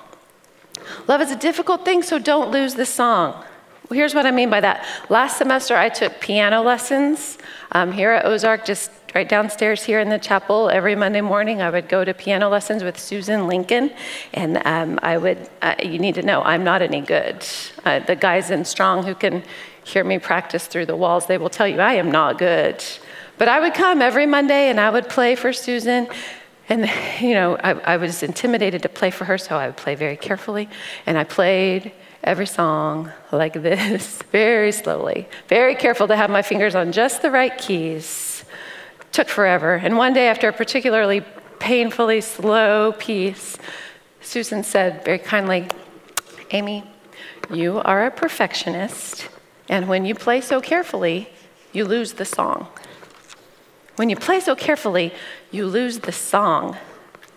Love 1.06 1.20
is 1.20 1.30
a 1.30 1.36
difficult 1.36 1.84
thing, 1.84 2.02
so 2.02 2.18
don't 2.18 2.50
lose 2.50 2.74
the 2.74 2.86
song. 2.86 3.44
Here's 3.90 4.14
what 4.14 4.26
I 4.26 4.30
mean 4.30 4.50
by 4.50 4.60
that. 4.60 4.84
Last 5.08 5.38
semester, 5.38 5.76
I 5.76 5.88
took 5.88 6.20
piano 6.20 6.62
lessons 6.62 7.38
um, 7.72 7.92
here 7.92 8.12
at 8.12 8.24
Ozark, 8.24 8.64
just 8.64 8.90
right 9.14 9.28
downstairs 9.28 9.84
here 9.84 10.00
in 10.00 10.08
the 10.08 10.18
chapel. 10.18 10.70
Every 10.70 10.96
Monday 10.96 11.20
morning, 11.20 11.62
I 11.62 11.70
would 11.70 11.88
go 11.88 12.04
to 12.04 12.14
piano 12.14 12.48
lessons 12.48 12.82
with 12.82 12.98
Susan 12.98 13.46
Lincoln, 13.46 13.92
and 14.32 14.60
um, 14.64 14.98
I 15.02 15.18
would, 15.18 15.48
uh, 15.62 15.74
you 15.82 15.98
need 15.98 16.14
to 16.16 16.22
know, 16.22 16.42
I'm 16.42 16.64
not 16.64 16.82
any 16.82 17.00
good. 17.00 17.46
Uh, 17.84 18.00
the 18.00 18.16
guys 18.16 18.50
in 18.50 18.64
Strong 18.64 19.04
who 19.04 19.14
can 19.14 19.42
hear 19.84 20.02
me 20.02 20.18
practice 20.18 20.66
through 20.66 20.86
the 20.86 20.96
walls, 20.96 21.26
they 21.26 21.38
will 21.38 21.50
tell 21.50 21.68
you 21.68 21.78
I 21.78 21.94
am 21.94 22.10
not 22.10 22.38
good. 22.38 22.82
But 23.36 23.48
I 23.48 23.60
would 23.60 23.74
come 23.74 24.00
every 24.00 24.26
Monday 24.26 24.70
and 24.70 24.80
I 24.80 24.90
would 24.90 25.08
play 25.08 25.34
for 25.34 25.52
Susan. 25.52 26.08
And, 26.68 26.90
you 27.20 27.34
know, 27.34 27.56
I, 27.56 27.72
I, 27.72 27.96
was 27.98 28.22
intimidated 28.22 28.82
to 28.82 28.88
play 28.88 29.10
for 29.10 29.26
her, 29.26 29.36
so 29.36 29.56
I 29.56 29.66
would 29.66 29.76
play 29.76 29.94
very 29.94 30.16
carefully. 30.16 30.68
And 31.04 31.18
I 31.18 31.24
played 31.24 31.92
every 32.22 32.46
song 32.46 33.12
like 33.32 33.52
this, 33.52 34.22
very 34.32 34.72
slowly, 34.72 35.28
very 35.48 35.74
careful 35.74 36.08
to 36.08 36.16
have 36.16 36.30
my 36.30 36.40
fingers 36.40 36.74
on 36.74 36.90
just 36.92 37.20
the 37.20 37.30
right 37.30 37.56
keys. 37.58 38.44
Took 39.12 39.28
forever. 39.28 39.74
And 39.74 39.96
one 39.96 40.14
day, 40.14 40.28
after 40.28 40.48
a 40.48 40.52
particularly 40.52 41.22
painfully 41.58 42.20
slow 42.20 42.92
piece, 42.92 43.58
Susan 44.20 44.64
said 44.64 45.04
very 45.04 45.18
kindly, 45.18 45.68
Amy, 46.50 46.82
you 47.52 47.78
are 47.78 48.06
a 48.06 48.10
perfectionist, 48.10 49.28
and 49.68 49.88
when 49.88 50.04
you 50.04 50.14
play 50.14 50.40
so 50.40 50.60
carefully, 50.60 51.28
you 51.72 51.84
lose 51.84 52.14
the 52.14 52.24
song. 52.24 52.68
When 53.96 54.10
you 54.10 54.16
play 54.16 54.40
so 54.40 54.56
carefully, 54.56 55.12
you 55.50 55.66
lose 55.66 56.00
the 56.00 56.12
song. 56.12 56.76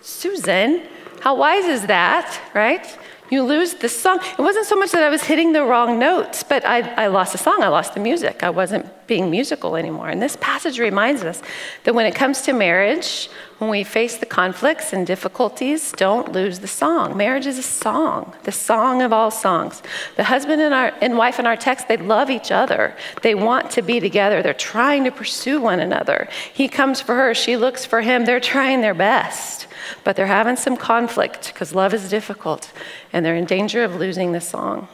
Susan, 0.01 0.81
how 1.19 1.35
wise 1.35 1.65
is 1.65 1.87
that, 1.87 2.39
right? 2.53 2.85
You 3.29 3.43
lose 3.43 3.73
the 3.73 3.89
song. 3.89 4.19
It 4.21 4.41
wasn't 4.41 4.65
so 4.65 4.77
much 4.77 4.91
that 4.91 5.03
I 5.03 5.09
was 5.09 5.23
hitting 5.23 5.51
the 5.51 5.63
wrong 5.63 5.99
notes, 5.99 6.43
but 6.43 6.65
I, 6.65 6.79
I 6.93 7.07
lost 7.07 7.33
the 7.33 7.37
song, 7.37 7.61
I 7.61 7.67
lost 7.67 7.93
the 7.93 7.99
music. 7.99 8.41
I 8.41 8.49
wasn't 8.49 8.85
being 9.05 9.29
musical 9.29 9.75
anymore. 9.75 10.09
And 10.09 10.21
this 10.21 10.37
passage 10.39 10.79
reminds 10.79 11.23
us 11.23 11.41
that 11.83 11.93
when 11.93 12.05
it 12.05 12.15
comes 12.15 12.41
to 12.43 12.53
marriage, 12.53 13.29
when 13.57 13.69
we 13.69 13.83
face 13.83 14.17
the 14.17 14.25
conflicts 14.25 14.93
and 14.93 15.05
difficulties, 15.05 15.91
don't 15.93 16.31
lose 16.31 16.59
the 16.59 16.67
song. 16.67 17.17
Marriage 17.17 17.47
is 17.47 17.57
a 17.57 17.63
song, 17.63 18.33
the 18.43 18.51
song 18.51 19.01
of 19.01 19.11
all 19.11 19.31
songs. 19.31 19.81
The 20.15 20.25
husband 20.25 20.61
and, 20.61 20.73
our, 20.73 20.93
and 21.01 21.17
wife 21.17 21.39
in 21.39 21.45
our 21.45 21.57
text, 21.57 21.87
they 21.87 21.97
love 21.97 22.29
each 22.29 22.51
other. 22.51 22.95
They 23.23 23.35
want 23.35 23.71
to 23.71 23.81
be 23.81 23.99
together. 23.99 24.41
They're 24.41 24.53
trying 24.53 25.03
to 25.05 25.11
pursue 25.11 25.59
one 25.59 25.79
another. 25.79 26.29
He 26.53 26.67
comes 26.67 27.01
for 27.01 27.15
her, 27.15 27.33
she 27.33 27.57
looks 27.57 27.85
for 27.85 28.01
him. 28.01 28.25
They're 28.25 28.39
trying 28.39 28.81
their 28.81 28.93
best 28.93 29.66
but 30.03 30.15
they're 30.15 30.27
having 30.27 30.55
some 30.55 30.77
conflict 30.77 31.53
because 31.53 31.73
love 31.73 31.93
is 31.93 32.09
difficult 32.09 32.71
and 33.13 33.25
they're 33.25 33.35
in 33.35 33.45
danger 33.45 33.83
of 33.83 33.95
losing 33.95 34.31
the 34.31 34.41
song. 34.41 34.87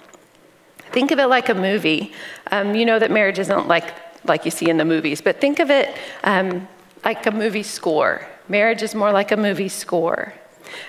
Think 0.92 1.12
of 1.12 1.20
it 1.20 1.28
like 1.28 1.50
a 1.50 1.56
movie. 1.56 2.14
Um, 2.52 2.76
you 2.76 2.86
know 2.86 3.00
that 3.00 3.12
marriage 3.12 3.40
isn't 3.40 3.68
like, 3.68 3.94
like 4.26 4.46
you 4.46 4.52
see 4.52 4.70
in 4.70 4.78
the 4.78 4.86
movies, 4.86 5.22
but 5.22 5.42
think 5.42 5.60
of 5.60 5.72
it 5.72 5.96
um, 6.24 6.68
like 7.04 7.26
a 7.26 7.32
movie 7.32 7.64
score. 7.64 8.28
Marriage 8.48 8.84
is 8.84 8.94
more 8.94 9.12
like 9.12 9.32
a 9.32 9.38
movie 9.38 9.70
score. 9.70 10.34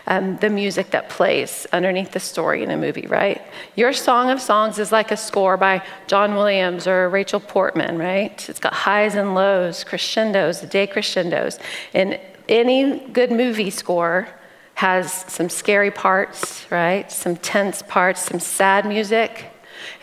Um, 0.06 0.36
the 0.38 0.50
music 0.50 0.90
that 0.90 1.08
plays 1.08 1.66
underneath 1.72 2.12
the 2.12 2.20
story 2.20 2.62
in 2.62 2.70
a 2.70 2.76
movie, 2.76 3.06
right? 3.06 3.42
Your 3.76 3.92
Song 3.92 4.30
of 4.30 4.40
Songs 4.40 4.78
is 4.78 4.92
like 4.92 5.10
a 5.10 5.16
score 5.16 5.56
by 5.56 5.82
John 6.06 6.34
Williams 6.34 6.86
or 6.86 7.08
Rachel 7.08 7.40
Portman, 7.40 7.98
right? 7.98 8.48
It's 8.48 8.60
got 8.60 8.72
highs 8.72 9.14
and 9.14 9.34
lows, 9.34 9.84
crescendos, 9.84 10.62
decrescendos. 10.62 11.58
And 11.92 12.18
any 12.48 13.00
good 13.00 13.30
movie 13.30 13.70
score 13.70 14.28
has 14.74 15.12
some 15.12 15.48
scary 15.48 15.90
parts, 15.90 16.66
right? 16.70 17.10
Some 17.10 17.36
tense 17.36 17.82
parts, 17.82 18.22
some 18.22 18.40
sad 18.40 18.86
music. 18.86 19.46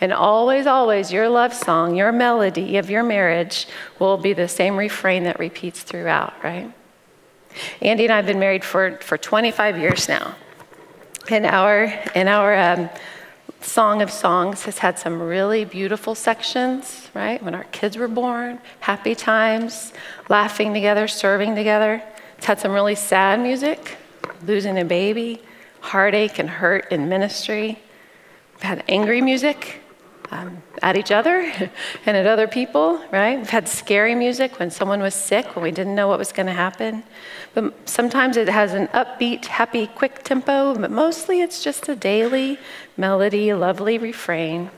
And 0.00 0.12
always, 0.12 0.66
always, 0.66 1.12
your 1.12 1.28
love 1.28 1.52
song, 1.52 1.96
your 1.96 2.12
melody 2.12 2.76
of 2.78 2.88
your 2.90 3.02
marriage 3.02 3.66
will 3.98 4.16
be 4.16 4.32
the 4.32 4.48
same 4.48 4.76
refrain 4.76 5.24
that 5.24 5.38
repeats 5.38 5.82
throughout, 5.82 6.32
right? 6.42 6.72
Andy 7.80 8.04
and 8.04 8.12
I 8.12 8.16
have 8.16 8.26
been 8.26 8.38
married 8.38 8.64
for, 8.64 8.98
for 8.98 9.18
25 9.18 9.78
years 9.78 10.08
now. 10.08 10.34
And 11.28 11.46
our, 11.46 11.84
and 12.14 12.28
our 12.28 12.56
um, 12.56 12.90
Song 13.60 14.02
of 14.02 14.10
Songs 14.10 14.64
has 14.64 14.78
had 14.78 14.98
some 14.98 15.20
really 15.20 15.64
beautiful 15.64 16.14
sections, 16.14 17.10
right? 17.14 17.42
When 17.42 17.54
our 17.54 17.64
kids 17.64 17.96
were 17.96 18.08
born, 18.08 18.58
happy 18.80 19.14
times, 19.14 19.92
laughing 20.28 20.74
together, 20.74 21.06
serving 21.06 21.54
together. 21.54 22.02
It's 22.42 22.48
had 22.48 22.58
some 22.58 22.72
really 22.72 22.96
sad 22.96 23.38
music, 23.38 23.98
losing 24.44 24.76
a 24.76 24.84
baby, 24.84 25.40
heartache 25.80 26.40
and 26.40 26.50
hurt 26.50 26.90
in 26.90 27.08
ministry. 27.08 27.78
We've 28.54 28.62
had 28.62 28.82
angry 28.88 29.20
music 29.20 29.80
um, 30.32 30.60
at 30.82 30.96
each 30.96 31.12
other 31.12 31.38
and 32.04 32.16
at 32.16 32.26
other 32.26 32.48
people, 32.48 33.00
right? 33.12 33.38
We've 33.38 33.48
had 33.48 33.68
scary 33.68 34.16
music 34.16 34.58
when 34.58 34.72
someone 34.72 35.00
was 35.00 35.14
sick, 35.14 35.54
when 35.54 35.62
we 35.62 35.70
didn't 35.70 35.94
know 35.94 36.08
what 36.08 36.18
was 36.18 36.32
going 36.32 36.46
to 36.46 36.52
happen. 36.52 37.04
But 37.54 37.88
sometimes 37.88 38.36
it 38.36 38.48
has 38.48 38.74
an 38.74 38.88
upbeat, 38.88 39.44
happy, 39.44 39.86
quick 39.86 40.24
tempo, 40.24 40.74
but 40.74 40.90
mostly 40.90 41.42
it's 41.42 41.62
just 41.62 41.88
a 41.88 41.94
daily 41.94 42.58
melody, 42.96 43.54
lovely 43.54 43.98
refrain. 43.98 44.72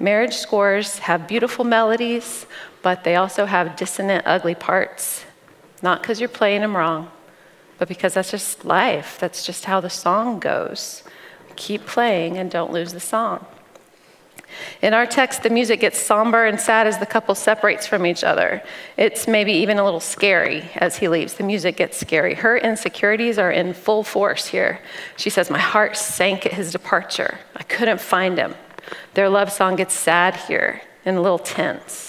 Marriage 0.00 0.34
scores 0.34 0.98
have 0.98 1.28
beautiful 1.28 1.64
melodies, 1.64 2.46
but 2.82 3.04
they 3.04 3.14
also 3.14 3.46
have 3.46 3.76
dissonant, 3.76 4.24
ugly 4.26 4.56
parts 4.56 5.26
not 5.82 6.02
because 6.02 6.20
you're 6.20 6.28
playing 6.28 6.62
them 6.62 6.76
wrong, 6.76 7.10
but 7.78 7.88
because 7.88 8.14
that's 8.14 8.30
just 8.30 8.64
life. 8.64 9.18
That's 9.20 9.44
just 9.44 9.64
how 9.66 9.80
the 9.80 9.90
song 9.90 10.38
goes. 10.38 11.02
Keep 11.56 11.86
playing 11.86 12.36
and 12.36 12.50
don't 12.50 12.72
lose 12.72 12.92
the 12.92 13.00
song. 13.00 13.46
In 14.80 14.94
our 14.94 15.06
text, 15.06 15.42
the 15.42 15.50
music 15.50 15.80
gets 15.80 15.98
somber 15.98 16.46
and 16.46 16.58
sad 16.58 16.86
as 16.86 16.98
the 16.98 17.06
couple 17.06 17.34
separates 17.34 17.86
from 17.86 18.06
each 18.06 18.24
other. 18.24 18.62
It's 18.96 19.28
maybe 19.28 19.52
even 19.52 19.78
a 19.78 19.84
little 19.84 20.00
scary 20.00 20.70
as 20.76 20.96
he 20.96 21.08
leaves. 21.08 21.34
The 21.34 21.44
music 21.44 21.76
gets 21.76 21.98
scary. 21.98 22.34
Her 22.34 22.56
insecurities 22.56 23.38
are 23.38 23.52
in 23.52 23.74
full 23.74 24.02
force 24.02 24.46
here. 24.46 24.80
She 25.16 25.30
says, 25.30 25.50
My 25.50 25.58
heart 25.58 25.96
sank 25.96 26.46
at 26.46 26.54
his 26.54 26.72
departure. 26.72 27.38
I 27.56 27.62
couldn't 27.64 28.00
find 28.00 28.38
him. 28.38 28.54
Their 29.14 29.28
love 29.28 29.52
song 29.52 29.76
gets 29.76 29.94
sad 29.94 30.34
here 30.34 30.80
and 31.04 31.18
a 31.18 31.20
little 31.20 31.38
tense. 31.38 32.07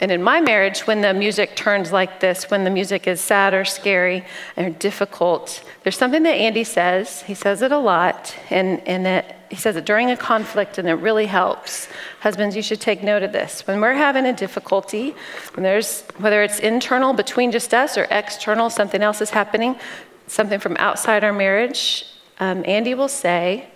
And 0.00 0.12
in 0.12 0.22
my 0.22 0.40
marriage, 0.40 0.86
when 0.86 1.00
the 1.00 1.12
music 1.12 1.56
turns 1.56 1.90
like 1.90 2.20
this, 2.20 2.50
when 2.50 2.62
the 2.62 2.70
music 2.70 3.08
is 3.08 3.20
sad 3.20 3.52
or 3.52 3.64
scary 3.64 4.24
or 4.56 4.70
difficult, 4.70 5.64
there's 5.82 5.96
something 5.96 6.22
that 6.22 6.34
Andy 6.34 6.62
says. 6.62 7.22
He 7.22 7.34
says 7.34 7.62
it 7.62 7.72
a 7.72 7.78
lot, 7.78 8.32
and, 8.48 8.80
and 8.86 9.08
it, 9.08 9.34
he 9.50 9.56
says 9.56 9.74
it 9.74 9.84
during 9.84 10.12
a 10.12 10.16
conflict, 10.16 10.78
and 10.78 10.88
it 10.88 10.94
really 10.94 11.26
helps. 11.26 11.88
Husbands, 12.20 12.54
you 12.54 12.62
should 12.62 12.80
take 12.80 13.02
note 13.02 13.24
of 13.24 13.32
this. 13.32 13.66
When 13.66 13.80
we're 13.80 13.94
having 13.94 14.24
a 14.24 14.32
difficulty, 14.32 15.16
when 15.54 15.64
there's, 15.64 16.02
whether 16.18 16.44
it's 16.44 16.60
internal 16.60 17.12
between 17.12 17.50
just 17.50 17.74
us 17.74 17.98
or 17.98 18.06
external, 18.10 18.70
something 18.70 19.02
else 19.02 19.20
is 19.20 19.30
happening, 19.30 19.80
something 20.28 20.60
from 20.60 20.76
outside 20.78 21.24
our 21.24 21.32
marriage, 21.32 22.06
um, 22.38 22.62
Andy 22.66 22.94
will 22.94 23.08
say, 23.08 23.68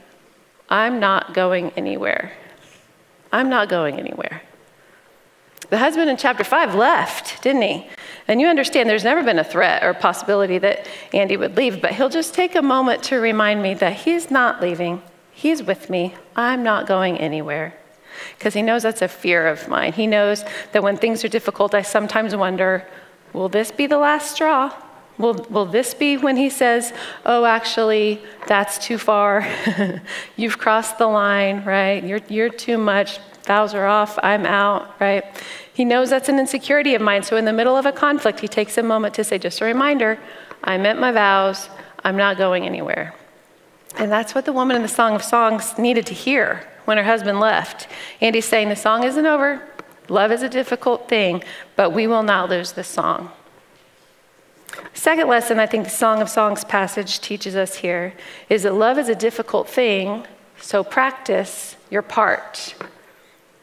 I'm 0.68 1.00
not 1.00 1.34
going 1.34 1.72
anywhere. 1.72 2.32
I'm 3.32 3.48
not 3.48 3.68
going 3.68 3.98
anywhere. 3.98 4.42
The 5.72 5.78
husband 5.78 6.10
in 6.10 6.18
chapter 6.18 6.44
5 6.44 6.74
left, 6.74 7.42
didn't 7.42 7.62
he? 7.62 7.86
And 8.28 8.42
you 8.42 8.46
understand 8.46 8.90
there's 8.90 9.04
never 9.04 9.22
been 9.22 9.38
a 9.38 9.42
threat 9.42 9.82
or 9.82 9.94
possibility 9.94 10.58
that 10.58 10.86
Andy 11.14 11.38
would 11.38 11.56
leave, 11.56 11.80
but 11.80 11.92
he'll 11.94 12.10
just 12.10 12.34
take 12.34 12.54
a 12.54 12.60
moment 12.60 13.02
to 13.04 13.16
remind 13.16 13.62
me 13.62 13.72
that 13.72 13.94
he's 13.94 14.30
not 14.30 14.60
leaving. 14.60 15.00
He's 15.32 15.62
with 15.62 15.88
me. 15.88 16.14
I'm 16.36 16.62
not 16.62 16.86
going 16.86 17.16
anywhere. 17.16 17.72
Because 18.36 18.52
he 18.52 18.60
knows 18.60 18.82
that's 18.82 19.00
a 19.00 19.08
fear 19.08 19.46
of 19.46 19.66
mine. 19.66 19.94
He 19.94 20.06
knows 20.06 20.44
that 20.72 20.82
when 20.82 20.98
things 20.98 21.24
are 21.24 21.28
difficult, 21.28 21.74
I 21.74 21.80
sometimes 21.80 22.36
wonder 22.36 22.86
will 23.32 23.48
this 23.48 23.72
be 23.72 23.86
the 23.86 23.96
last 23.96 24.34
straw? 24.34 24.74
Will, 25.16 25.46
will 25.48 25.64
this 25.64 25.94
be 25.94 26.18
when 26.18 26.36
he 26.36 26.50
says, 26.50 26.92
oh, 27.24 27.46
actually, 27.46 28.20
that's 28.46 28.76
too 28.76 28.98
far? 28.98 29.50
You've 30.36 30.58
crossed 30.58 30.98
the 30.98 31.06
line, 31.06 31.64
right? 31.64 32.04
You're, 32.04 32.20
you're 32.28 32.50
too 32.50 32.76
much. 32.76 33.20
Vows 33.44 33.74
are 33.74 33.86
off. 33.86 34.18
I'm 34.22 34.46
out, 34.46 34.94
right? 35.00 35.24
He 35.74 35.84
knows 35.84 36.10
that's 36.10 36.28
an 36.28 36.38
insecurity 36.38 36.94
of 36.94 37.02
mine. 37.02 37.22
So, 37.22 37.36
in 37.36 37.44
the 37.44 37.52
middle 37.52 37.76
of 37.76 37.86
a 37.86 37.92
conflict, 37.92 38.40
he 38.40 38.48
takes 38.48 38.78
a 38.78 38.82
moment 38.82 39.14
to 39.14 39.24
say, 39.24 39.38
just 39.38 39.60
a 39.60 39.64
reminder, 39.64 40.18
I 40.62 40.78
meant 40.78 41.00
my 41.00 41.12
vows, 41.12 41.68
I'm 42.04 42.16
not 42.16 42.38
going 42.38 42.66
anywhere. 42.66 43.14
And 43.96 44.10
that's 44.10 44.34
what 44.34 44.44
the 44.44 44.52
woman 44.52 44.76
in 44.76 44.82
the 44.82 44.88
Song 44.88 45.14
of 45.14 45.22
Songs 45.22 45.78
needed 45.78 46.06
to 46.06 46.14
hear 46.14 46.66
when 46.84 46.98
her 46.98 47.04
husband 47.04 47.40
left. 47.40 47.88
Andy's 48.20 48.46
saying, 48.46 48.68
the 48.68 48.76
song 48.76 49.04
isn't 49.04 49.26
over. 49.26 49.62
Love 50.08 50.32
is 50.32 50.42
a 50.42 50.48
difficult 50.48 51.08
thing, 51.08 51.42
but 51.76 51.90
we 51.90 52.06
will 52.06 52.22
not 52.22 52.50
lose 52.50 52.72
the 52.72 52.84
song. 52.84 53.30
Second 54.94 55.28
lesson 55.28 55.58
I 55.58 55.66
think 55.66 55.84
the 55.84 55.90
Song 55.90 56.20
of 56.20 56.28
Songs 56.28 56.64
passage 56.64 57.20
teaches 57.20 57.56
us 57.56 57.76
here 57.76 58.14
is 58.48 58.62
that 58.62 58.74
love 58.74 58.98
is 58.98 59.08
a 59.08 59.14
difficult 59.14 59.68
thing, 59.68 60.26
so 60.60 60.82
practice 60.82 61.76
your 61.90 62.02
part. 62.02 62.74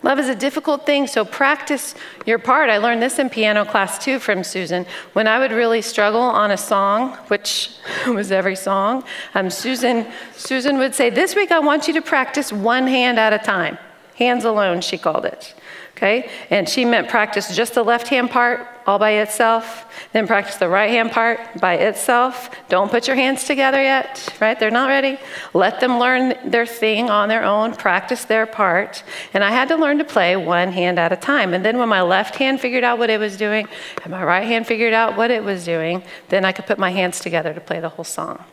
Love 0.01 0.17
is 0.17 0.29
a 0.29 0.35
difficult 0.35 0.85
thing, 0.85 1.07
so 1.07 1.25
practice 1.25 1.93
your 2.25 2.39
part. 2.39 2.69
I 2.69 2.77
learned 2.77 3.01
this 3.01 3.19
in 3.19 3.29
piano 3.29 3.65
class 3.65 3.99
too 4.03 4.17
from 4.19 4.45
Susan. 4.45 4.85
When 5.11 5.27
I 5.27 5.39
would 5.39 5.51
really 5.51 5.81
struggle 5.81 6.21
on 6.21 6.51
a 6.51 6.57
song, 6.57 7.13
which 7.27 7.71
was 8.07 8.31
every 8.31 8.55
song, 8.55 9.03
um, 9.35 9.49
Susan, 9.49 10.07
Susan 10.35 10.77
would 10.77 10.95
say, 10.95 11.09
This 11.09 11.35
week 11.35 11.51
I 11.51 11.59
want 11.59 11.87
you 11.87 11.93
to 11.95 12.01
practice 12.01 12.53
one 12.53 12.87
hand 12.87 13.19
at 13.19 13.33
a 13.33 13.39
time. 13.39 13.77
Hands 14.15 14.43
alone, 14.45 14.81
she 14.81 14.97
called 14.97 15.25
it 15.25 15.53
okay? 15.99 16.29
And 16.49 16.67
she 16.67 16.85
meant 16.85 17.09
practice 17.09 17.53
just 17.53 17.73
the 17.73 17.83
left 17.83 18.07
hand 18.07 18.31
part 18.31 18.65
all 18.87 18.97
by 18.97 19.11
itself, 19.11 19.85
then 20.13 20.25
practice 20.25 20.55
the 20.55 20.67
right 20.67 20.89
hand 20.89 21.11
part 21.11 21.39
by 21.59 21.75
itself. 21.75 22.49
Don't 22.69 22.89
put 22.89 23.05
your 23.05 23.15
hands 23.15 23.43
together 23.43 23.79
yet, 23.79 24.35
right? 24.41 24.59
They're 24.59 24.71
not 24.71 24.87
ready. 24.87 25.19
Let 25.53 25.79
them 25.79 25.99
learn 25.99 26.49
their 26.49 26.65
thing 26.65 27.09
on 27.09 27.29
their 27.29 27.43
own, 27.43 27.75
practice 27.75 28.25
their 28.25 28.47
part. 28.47 29.03
And 29.33 29.43
I 29.43 29.51
had 29.51 29.67
to 29.67 29.75
learn 29.75 29.99
to 29.99 30.05
play 30.05 30.35
one 30.35 30.71
hand 30.71 30.97
at 30.97 31.11
a 31.11 31.17
time. 31.17 31.53
And 31.53 31.63
then 31.63 31.77
when 31.77 31.89
my 31.89 32.01
left 32.01 32.35
hand 32.35 32.59
figured 32.61 32.83
out 32.83 32.97
what 32.97 33.11
it 33.11 33.19
was 33.19 33.37
doing, 33.37 33.67
and 34.03 34.11
my 34.11 34.23
right 34.23 34.47
hand 34.47 34.65
figured 34.65 34.93
out 34.93 35.15
what 35.15 35.29
it 35.29 35.43
was 35.43 35.65
doing, 35.65 36.01
then 36.29 36.43
I 36.43 36.51
could 36.51 36.65
put 36.65 36.79
my 36.79 36.89
hands 36.89 37.19
together 37.19 37.53
to 37.53 37.61
play 37.61 37.79
the 37.79 37.89
whole 37.89 38.05
song. 38.05 38.43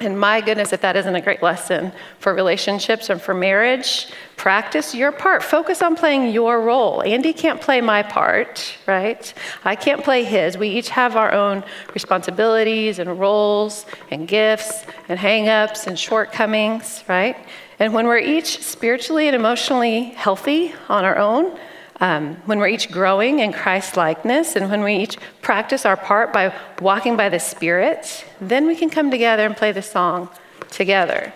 And 0.00 0.18
my 0.18 0.40
goodness, 0.40 0.72
if 0.72 0.80
that 0.80 0.96
isn't 0.96 1.14
a 1.14 1.20
great 1.20 1.42
lesson 1.42 1.92
for 2.18 2.32
relationships 2.32 3.10
and 3.10 3.20
for 3.20 3.34
marriage, 3.34 4.08
practice 4.38 4.94
your 4.94 5.12
part. 5.12 5.42
Focus 5.42 5.82
on 5.82 5.94
playing 5.94 6.32
your 6.32 6.62
role. 6.62 7.02
Andy 7.02 7.34
can't 7.34 7.60
play 7.60 7.82
my 7.82 8.02
part, 8.02 8.78
right? 8.86 9.32
I 9.62 9.76
can't 9.76 10.02
play 10.02 10.24
his. 10.24 10.56
We 10.56 10.68
each 10.70 10.88
have 10.88 11.16
our 11.16 11.32
own 11.32 11.64
responsibilities 11.92 12.98
and 12.98 13.20
roles 13.20 13.84
and 14.10 14.26
gifts 14.26 14.86
and 15.10 15.18
hangups 15.18 15.86
and 15.86 15.98
shortcomings, 15.98 17.04
right? 17.06 17.36
And 17.78 17.92
when 17.92 18.06
we're 18.06 18.18
each 18.18 18.62
spiritually 18.62 19.26
and 19.26 19.36
emotionally 19.36 20.04
healthy 20.16 20.72
on 20.88 21.04
our 21.04 21.18
own, 21.18 21.58
um, 22.00 22.36
when 22.46 22.58
we're 22.58 22.68
each 22.68 22.90
growing 22.90 23.40
in 23.40 23.52
Christ 23.52 23.96
likeness 23.96 24.56
and 24.56 24.70
when 24.70 24.82
we 24.82 24.96
each 24.96 25.18
practice 25.42 25.84
our 25.84 25.96
part 25.96 26.32
by 26.32 26.54
walking 26.80 27.16
by 27.16 27.28
the 27.28 27.38
Spirit, 27.38 28.24
then 28.40 28.66
we 28.66 28.74
can 28.74 28.88
come 28.88 29.10
together 29.10 29.44
and 29.44 29.56
play 29.56 29.72
the 29.72 29.82
song 29.82 30.30
together. 30.70 31.32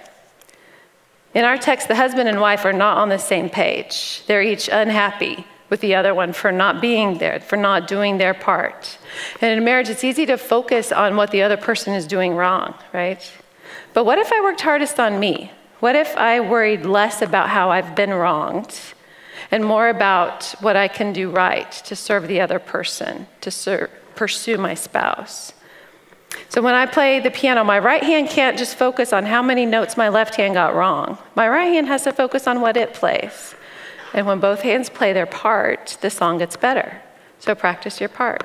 In 1.34 1.44
our 1.44 1.58
text, 1.58 1.88
the 1.88 1.96
husband 1.96 2.28
and 2.28 2.40
wife 2.40 2.64
are 2.64 2.72
not 2.72 2.96
on 2.96 3.08
the 3.08 3.18
same 3.18 3.50
page. 3.50 4.22
They're 4.26 4.42
each 4.42 4.68
unhappy 4.72 5.46
with 5.68 5.80
the 5.80 5.94
other 5.94 6.14
one 6.14 6.32
for 6.32 6.52
not 6.52 6.80
being 6.80 7.18
there, 7.18 7.40
for 7.40 7.56
not 7.56 7.88
doing 7.88 8.18
their 8.18 8.32
part. 8.34 8.98
And 9.40 9.50
in 9.50 9.64
marriage, 9.64 9.88
it's 9.88 10.04
easy 10.04 10.24
to 10.26 10.38
focus 10.38 10.92
on 10.92 11.16
what 11.16 11.30
the 11.30 11.42
other 11.42 11.56
person 11.56 11.92
is 11.92 12.06
doing 12.06 12.36
wrong, 12.36 12.74
right? 12.92 13.32
But 13.92 14.04
what 14.04 14.18
if 14.18 14.32
I 14.32 14.40
worked 14.40 14.60
hardest 14.60 15.00
on 15.00 15.18
me? 15.18 15.50
What 15.80 15.96
if 15.96 16.16
I 16.16 16.40
worried 16.40 16.86
less 16.86 17.20
about 17.20 17.50
how 17.50 17.70
I've 17.70 17.94
been 17.94 18.14
wronged 18.14 18.78
and 19.54 19.64
more 19.64 19.88
about 19.88 20.52
what 20.58 20.74
I 20.74 20.88
can 20.88 21.12
do 21.12 21.30
right 21.30 21.70
to 21.70 21.94
serve 21.94 22.26
the 22.26 22.40
other 22.40 22.58
person, 22.58 23.28
to 23.42 23.88
pursue 24.16 24.58
my 24.58 24.74
spouse? 24.74 25.52
So 26.48 26.60
when 26.60 26.74
I 26.74 26.86
play 26.86 27.20
the 27.20 27.30
piano, 27.30 27.62
my 27.62 27.78
right 27.78 28.02
hand 28.02 28.30
can't 28.30 28.58
just 28.58 28.74
focus 28.76 29.12
on 29.12 29.24
how 29.26 29.42
many 29.42 29.64
notes 29.64 29.96
my 29.96 30.08
left 30.08 30.34
hand 30.34 30.54
got 30.54 30.74
wrong. 30.74 31.18
My 31.36 31.48
right 31.48 31.72
hand 31.72 31.86
has 31.86 32.02
to 32.02 32.12
focus 32.12 32.48
on 32.48 32.62
what 32.62 32.76
it 32.76 32.94
plays. 32.94 33.54
And 34.12 34.26
when 34.26 34.40
both 34.40 34.62
hands 34.62 34.90
play 34.90 35.12
their 35.12 35.24
part, 35.44 35.98
the 36.00 36.10
song 36.10 36.38
gets 36.38 36.56
better. 36.56 37.00
So 37.38 37.54
practice 37.54 38.00
your 38.00 38.08
part. 38.08 38.42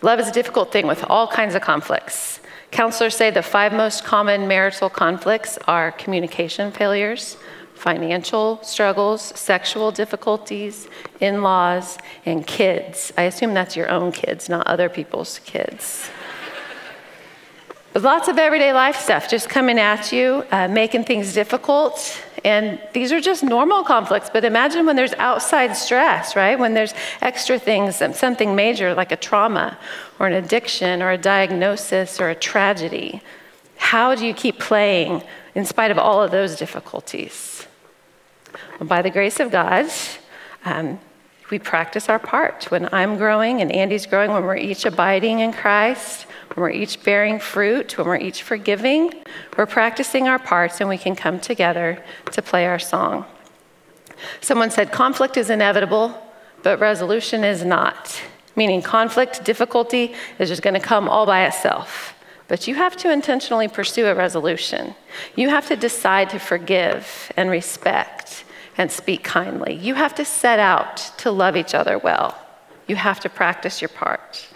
Love 0.00 0.20
is 0.20 0.28
a 0.28 0.32
difficult 0.32 0.70
thing 0.70 0.86
with 0.86 1.02
all 1.08 1.26
kinds 1.26 1.56
of 1.56 1.62
conflicts. 1.62 2.38
Counselors 2.70 3.16
say 3.16 3.32
the 3.32 3.42
five 3.42 3.72
most 3.72 4.04
common 4.04 4.46
marital 4.46 4.90
conflicts 4.90 5.58
are 5.66 5.90
communication 5.90 6.70
failures, 6.70 7.36
financial 7.76 8.58
struggles, 8.62 9.22
sexual 9.38 9.92
difficulties, 9.92 10.88
in 11.20 11.42
laws, 11.42 11.98
and 12.24 12.46
kids. 12.46 13.12
I 13.16 13.22
assume 13.22 13.54
that's 13.54 13.76
your 13.76 13.88
own 13.88 14.12
kids, 14.12 14.48
not 14.48 14.66
other 14.66 14.88
people's 14.88 15.38
kids. 15.40 16.08
but 17.92 18.02
lots 18.02 18.28
of 18.28 18.38
everyday 18.38 18.72
life 18.72 18.96
stuff 18.96 19.28
just 19.28 19.48
coming 19.48 19.78
at 19.78 20.12
you, 20.12 20.44
uh, 20.50 20.68
making 20.68 21.04
things 21.04 21.32
difficult. 21.32 22.20
And 22.44 22.78
these 22.92 23.12
are 23.12 23.20
just 23.20 23.42
normal 23.42 23.82
conflicts, 23.82 24.30
but 24.30 24.44
imagine 24.44 24.86
when 24.86 24.96
there's 24.96 25.14
outside 25.14 25.76
stress, 25.76 26.36
right? 26.36 26.58
When 26.58 26.74
there's 26.74 26.94
extra 27.20 27.58
things, 27.58 27.96
something 27.96 28.54
major 28.54 28.94
like 28.94 29.12
a 29.12 29.16
trauma 29.16 29.76
or 30.18 30.28
an 30.28 30.32
addiction 30.32 31.02
or 31.02 31.10
a 31.10 31.18
diagnosis 31.18 32.20
or 32.20 32.30
a 32.30 32.34
tragedy. 32.34 33.20
How 33.76 34.14
do 34.14 34.26
you 34.26 34.32
keep 34.32 34.58
playing 34.58 35.22
in 35.54 35.64
spite 35.64 35.90
of 35.90 35.98
all 35.98 36.22
of 36.22 36.30
those 36.30 36.56
difficulties? 36.56 37.55
By 38.80 39.00
the 39.00 39.10
grace 39.10 39.40
of 39.40 39.50
God, 39.50 39.86
um, 40.64 41.00
we 41.50 41.58
practice 41.58 42.08
our 42.08 42.18
part. 42.18 42.64
When 42.70 42.92
I'm 42.92 43.16
growing 43.16 43.62
and 43.62 43.72
Andy's 43.72 44.04
growing, 44.04 44.32
when 44.32 44.44
we're 44.44 44.56
each 44.56 44.84
abiding 44.84 45.38
in 45.38 45.52
Christ, 45.52 46.26
when 46.54 46.62
we're 46.62 46.70
each 46.70 47.02
bearing 47.02 47.38
fruit, 47.38 47.96
when 47.96 48.06
we're 48.06 48.18
each 48.18 48.42
forgiving, 48.42 49.14
we're 49.56 49.66
practicing 49.66 50.28
our 50.28 50.38
parts 50.38 50.80
and 50.80 50.88
we 50.88 50.98
can 50.98 51.16
come 51.16 51.40
together 51.40 52.02
to 52.32 52.42
play 52.42 52.66
our 52.66 52.78
song. 52.78 53.24
Someone 54.40 54.70
said 54.70 54.92
conflict 54.92 55.36
is 55.36 55.50
inevitable, 55.50 56.20
but 56.62 56.80
resolution 56.80 57.44
is 57.44 57.64
not. 57.64 58.20
Meaning, 58.56 58.82
conflict, 58.82 59.44
difficulty 59.44 60.14
is 60.38 60.48
just 60.48 60.62
going 60.62 60.74
to 60.74 60.80
come 60.80 61.08
all 61.08 61.26
by 61.26 61.46
itself. 61.46 62.14
But 62.48 62.66
you 62.66 62.74
have 62.74 62.96
to 62.98 63.12
intentionally 63.12 63.68
pursue 63.68 64.06
a 64.06 64.14
resolution. 64.14 64.94
You 65.34 65.48
have 65.48 65.66
to 65.68 65.76
decide 65.76 66.30
to 66.30 66.38
forgive 66.38 67.32
and 67.36 67.50
respect 67.50 68.44
and 68.78 68.90
speak 68.90 69.22
kindly. 69.22 69.74
You 69.74 69.94
have 69.94 70.14
to 70.16 70.24
set 70.24 70.58
out 70.58 70.96
to 71.18 71.30
love 71.30 71.56
each 71.56 71.74
other 71.74 71.98
well. 71.98 72.36
You 72.86 72.96
have 72.96 73.20
to 73.20 73.28
practice 73.28 73.80
your 73.80 73.88
part. 73.88 74.48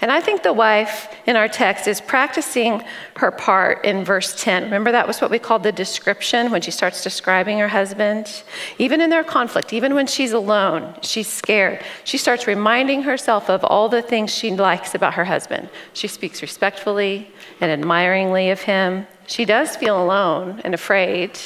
And 0.00 0.10
I 0.10 0.20
think 0.20 0.42
the 0.42 0.52
wife 0.52 1.08
in 1.26 1.36
our 1.36 1.48
text 1.48 1.86
is 1.86 2.00
practicing 2.00 2.82
her 3.16 3.30
part 3.30 3.84
in 3.84 4.04
verse 4.04 4.40
10. 4.40 4.64
Remember, 4.64 4.92
that 4.92 5.06
was 5.06 5.20
what 5.20 5.30
we 5.30 5.38
called 5.38 5.62
the 5.62 5.72
description 5.72 6.50
when 6.50 6.60
she 6.60 6.70
starts 6.70 7.02
describing 7.02 7.58
her 7.58 7.68
husband? 7.68 8.42
Even 8.78 9.00
in 9.00 9.10
their 9.10 9.24
conflict, 9.24 9.72
even 9.72 9.94
when 9.94 10.06
she's 10.06 10.32
alone, 10.32 10.94
she's 11.02 11.28
scared, 11.28 11.82
she 12.04 12.18
starts 12.18 12.46
reminding 12.46 13.02
herself 13.02 13.48
of 13.50 13.64
all 13.64 13.88
the 13.88 14.02
things 14.02 14.32
she 14.32 14.54
likes 14.54 14.94
about 14.94 15.14
her 15.14 15.24
husband. 15.24 15.68
She 15.92 16.08
speaks 16.08 16.42
respectfully 16.42 17.30
and 17.60 17.70
admiringly 17.70 18.50
of 18.50 18.62
him. 18.62 19.06
She 19.26 19.44
does 19.44 19.76
feel 19.76 20.02
alone 20.02 20.60
and 20.64 20.74
afraid 20.74 21.38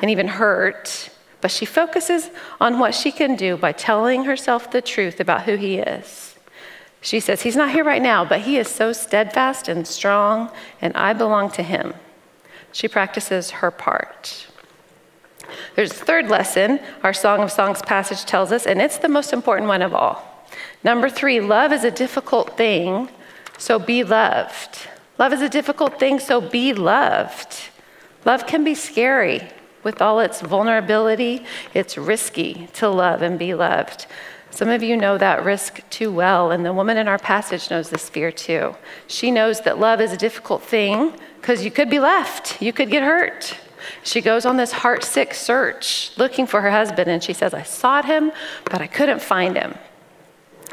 and 0.00 0.10
even 0.10 0.28
hurt, 0.28 1.10
but 1.40 1.50
she 1.50 1.64
focuses 1.64 2.30
on 2.60 2.78
what 2.78 2.94
she 2.94 3.10
can 3.12 3.36
do 3.36 3.56
by 3.56 3.72
telling 3.72 4.24
herself 4.24 4.70
the 4.70 4.82
truth 4.82 5.20
about 5.20 5.42
who 5.42 5.56
he 5.56 5.78
is. 5.78 6.30
She 7.00 7.20
says, 7.20 7.42
He's 7.42 7.56
not 7.56 7.70
here 7.70 7.84
right 7.84 8.02
now, 8.02 8.24
but 8.24 8.40
He 8.40 8.58
is 8.58 8.68
so 8.68 8.92
steadfast 8.92 9.68
and 9.68 9.86
strong, 9.86 10.50
and 10.80 10.94
I 10.96 11.12
belong 11.12 11.50
to 11.52 11.62
Him. 11.62 11.94
She 12.72 12.88
practices 12.88 13.50
her 13.50 13.70
part. 13.70 14.46
There's 15.74 15.90
a 15.90 15.94
third 15.94 16.28
lesson 16.28 16.78
our 17.02 17.12
Song 17.12 17.40
of 17.40 17.50
Songs 17.50 17.82
passage 17.82 18.24
tells 18.24 18.52
us, 18.52 18.66
and 18.66 18.80
it's 18.80 18.98
the 18.98 19.08
most 19.08 19.32
important 19.32 19.68
one 19.68 19.82
of 19.82 19.94
all. 19.94 20.46
Number 20.84 21.08
three, 21.08 21.40
love 21.40 21.72
is 21.72 21.84
a 21.84 21.90
difficult 21.90 22.56
thing, 22.56 23.08
so 23.58 23.78
be 23.78 24.04
loved. 24.04 24.86
Love 25.18 25.32
is 25.32 25.42
a 25.42 25.48
difficult 25.48 25.98
thing, 25.98 26.18
so 26.18 26.40
be 26.40 26.72
loved. 26.72 27.56
Love 28.24 28.46
can 28.46 28.62
be 28.62 28.74
scary 28.74 29.48
with 29.82 30.00
all 30.02 30.20
its 30.20 30.40
vulnerability. 30.40 31.44
It's 31.74 31.96
risky 31.96 32.68
to 32.74 32.88
love 32.88 33.22
and 33.22 33.38
be 33.38 33.54
loved. 33.54 34.06
Some 34.50 34.68
of 34.68 34.82
you 34.82 34.96
know 34.96 35.16
that 35.16 35.44
risk 35.44 35.80
too 35.90 36.10
well, 36.10 36.50
and 36.50 36.64
the 36.64 36.72
woman 36.72 36.96
in 36.96 37.06
our 37.06 37.18
passage 37.18 37.70
knows 37.70 37.90
this 37.90 38.08
fear 38.08 38.32
too. 38.32 38.74
She 39.06 39.30
knows 39.30 39.60
that 39.60 39.78
love 39.78 40.00
is 40.00 40.12
a 40.12 40.16
difficult 40.16 40.62
thing 40.62 41.12
because 41.40 41.64
you 41.64 41.70
could 41.70 41.88
be 41.88 42.00
left, 42.00 42.60
you 42.60 42.72
could 42.72 42.90
get 42.90 43.02
hurt. 43.02 43.56
She 44.02 44.20
goes 44.20 44.44
on 44.44 44.56
this 44.56 44.72
heart 44.72 45.04
sick 45.04 45.34
search 45.34 46.12
looking 46.18 46.46
for 46.46 46.60
her 46.60 46.70
husband, 46.70 47.08
and 47.08 47.22
she 47.22 47.32
says, 47.32 47.54
I 47.54 47.62
sought 47.62 48.04
him, 48.04 48.32
but 48.64 48.80
I 48.80 48.86
couldn't 48.86 49.22
find 49.22 49.56
him. 49.56 49.74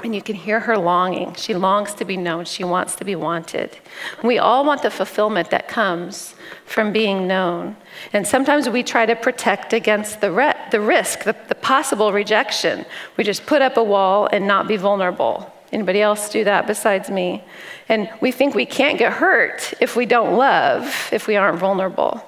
And 0.04 0.14
you 0.14 0.22
can 0.22 0.36
hear 0.36 0.60
her 0.60 0.78
longing. 0.78 1.34
She 1.34 1.56
longs 1.56 1.94
to 1.96 2.06
be 2.06 2.18
known. 2.18 2.46
She 2.46 2.64
wants 2.64 2.96
to 2.98 3.06
be 3.06 3.16
wanted. 3.16 3.78
We 4.24 4.38
all 4.38 4.64
want 4.64 4.84
the 4.84 4.92
fulfillment 4.92 5.50
that 5.50 5.68
comes 5.68 6.36
from 6.66 6.94
being 6.94 7.28
known. 7.28 7.76
And 8.14 8.28
sometimes 8.28 8.70
we 8.70 8.84
try 8.84 9.08
to 9.08 9.16
protect 9.16 9.74
against 9.74 10.22
the, 10.22 10.32
re- 10.32 10.56
the 10.72 10.80
risk, 10.80 11.24
the, 11.24 11.36
the 11.48 11.56
possible 11.56 12.14
rejection. 12.14 12.86
We 13.18 13.24
just 13.24 13.46
put 13.48 13.62
up 13.62 13.78
a 13.78 13.84
wall 13.84 14.30
and 14.32 14.46
not 14.46 14.68
be 14.68 14.78
vulnerable. 14.78 15.52
Anybody 15.72 16.02
else 16.02 16.30
do 16.30 16.44
that 16.44 16.68
besides 16.68 17.10
me? 17.10 17.44
And 17.90 18.10
we 18.22 18.32
think 18.32 18.54
we 18.54 18.66
can't 18.66 19.00
get 19.00 19.14
hurt 19.14 19.74
if 19.82 19.96
we 19.96 20.06
don't 20.06 20.38
love, 20.38 21.10
if 21.12 21.28
we 21.28 21.36
aren't 21.36 21.60
vulnerable. 21.60 22.24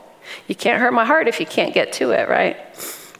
You 0.47 0.55
can't 0.55 0.81
hurt 0.81 0.93
my 0.93 1.05
heart 1.05 1.27
if 1.27 1.39
you 1.39 1.45
can't 1.45 1.73
get 1.73 1.93
to 1.93 2.11
it, 2.11 2.27
right? 2.27 2.57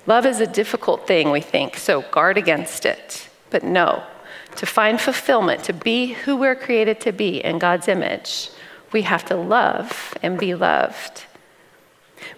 Love 0.07 0.25
is 0.25 0.39
a 0.39 0.47
difficult 0.47 1.05
thing, 1.05 1.31
we 1.31 1.41
think, 1.41 1.77
so 1.77 2.01
guard 2.01 2.38
against 2.38 2.85
it. 2.85 3.29
But 3.49 3.63
no, 3.63 4.03
to 4.60 4.65
find 4.65 5.00
fulfillment, 5.00 5.63
to 5.63 5.72
be 5.72 6.08
who 6.08 6.36
we're 6.36 6.54
created 6.54 7.00
to 7.00 7.13
be 7.13 7.41
in 7.41 7.58
God's 7.58 7.88
image, 7.88 8.50
we 8.91 9.04
have 9.04 9.24
to 9.24 9.38
love 9.38 10.13
and 10.22 10.38
be 10.38 10.54
loved. 10.54 11.24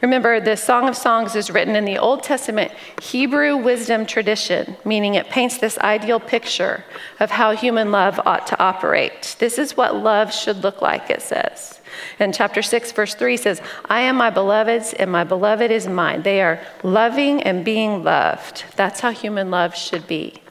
Remember, 0.04 0.40
the 0.40 0.56
Song 0.56 0.88
of 0.88 0.96
Songs 0.96 1.36
is 1.36 1.50
written 1.50 1.76
in 1.76 1.84
the 1.84 1.98
Old 1.98 2.22
Testament 2.22 2.74
Hebrew 3.02 3.58
wisdom 3.58 4.06
tradition, 4.06 4.78
meaning 4.86 5.16
it 5.16 5.30
paints 5.30 5.58
this 5.58 5.80
ideal 5.80 6.20
picture 6.20 6.86
of 7.20 7.32
how 7.32 7.56
human 7.56 7.92
love 7.92 8.20
ought 8.24 8.46
to 8.46 8.60
operate. 8.60 9.36
This 9.40 9.58
is 9.58 9.76
what 9.76 9.96
love 9.96 10.32
should 10.32 10.58
look 10.58 10.80
like, 10.80 11.10
it 11.10 11.24
says. 11.24 11.80
And 12.20 12.36
chapter 12.36 12.62
6, 12.62 12.92
verse 12.92 13.16
3 13.16 13.36
says, 13.36 13.64
I 13.86 14.02
am 14.02 14.16
my 14.16 14.30
beloved's, 14.30 14.94
and 14.94 15.12
my 15.12 15.24
beloved 15.24 15.72
is 15.72 15.88
mine. 15.88 16.22
They 16.22 16.44
are 16.44 16.60
loving 16.84 17.42
and 17.42 17.66
being 17.66 18.04
loved. 18.04 18.66
That's 18.76 19.00
how 19.00 19.10
human 19.10 19.50
love 19.50 19.76
should 19.76 20.06
be. 20.06 20.44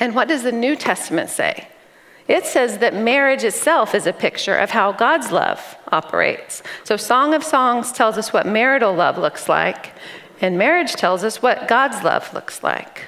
And 0.00 0.14
what 0.14 0.28
does 0.28 0.42
the 0.42 0.52
New 0.52 0.76
Testament 0.76 1.30
say? 1.30 1.68
It 2.28 2.44
says 2.44 2.78
that 2.78 2.94
marriage 2.94 3.44
itself 3.44 3.94
is 3.94 4.06
a 4.06 4.12
picture 4.12 4.56
of 4.56 4.70
how 4.70 4.92
God's 4.92 5.30
love 5.30 5.76
operates. 5.92 6.62
So, 6.82 6.96
Song 6.96 7.34
of 7.34 7.44
Songs 7.44 7.92
tells 7.92 8.18
us 8.18 8.32
what 8.32 8.46
marital 8.46 8.92
love 8.92 9.16
looks 9.16 9.48
like, 9.48 9.92
and 10.40 10.58
marriage 10.58 10.94
tells 10.94 11.22
us 11.22 11.40
what 11.40 11.68
God's 11.68 12.02
love 12.02 12.32
looks 12.34 12.62
like. 12.62 13.04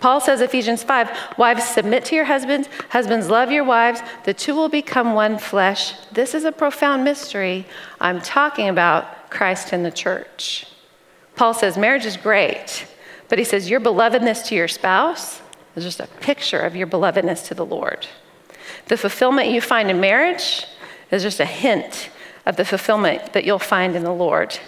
Paul 0.00 0.20
says, 0.20 0.40
Ephesians 0.40 0.84
5, 0.84 1.38
wives, 1.38 1.64
submit 1.64 2.04
to 2.06 2.14
your 2.14 2.26
husbands, 2.26 2.68
husbands, 2.90 3.28
love 3.28 3.50
your 3.50 3.64
wives, 3.64 4.00
the 4.24 4.34
two 4.34 4.54
will 4.54 4.68
become 4.68 5.14
one 5.14 5.38
flesh. 5.38 5.94
This 6.12 6.34
is 6.34 6.44
a 6.44 6.52
profound 6.52 7.02
mystery. 7.02 7.66
I'm 8.00 8.20
talking 8.20 8.68
about 8.68 9.30
Christ 9.30 9.72
and 9.72 9.84
the 9.84 9.90
church. 9.90 10.66
Paul 11.34 11.54
says, 11.54 11.76
marriage 11.76 12.06
is 12.06 12.16
great, 12.16 12.86
but 13.28 13.38
he 13.38 13.44
says, 13.44 13.68
your 13.68 13.80
belovedness 13.80 14.46
to 14.46 14.54
your 14.54 14.68
spouse 14.68 15.40
is 15.78 15.84
just 15.84 16.00
a 16.00 16.06
picture 16.20 16.60
of 16.60 16.76
your 16.76 16.86
belovedness 16.86 17.46
to 17.46 17.54
the 17.54 17.64
Lord. 17.64 18.06
The 18.86 18.96
fulfillment 18.96 19.48
you 19.48 19.60
find 19.60 19.90
in 19.90 20.00
marriage 20.00 20.66
is 21.10 21.22
just 21.22 21.40
a 21.40 21.46
hint 21.46 22.10
of 22.44 22.56
the 22.56 22.64
fulfillment 22.64 23.32
that 23.32 23.44
you'll 23.44 23.58
find 23.58 23.94
in 23.94 24.04
the 24.04 24.12
Lord. 24.12 24.58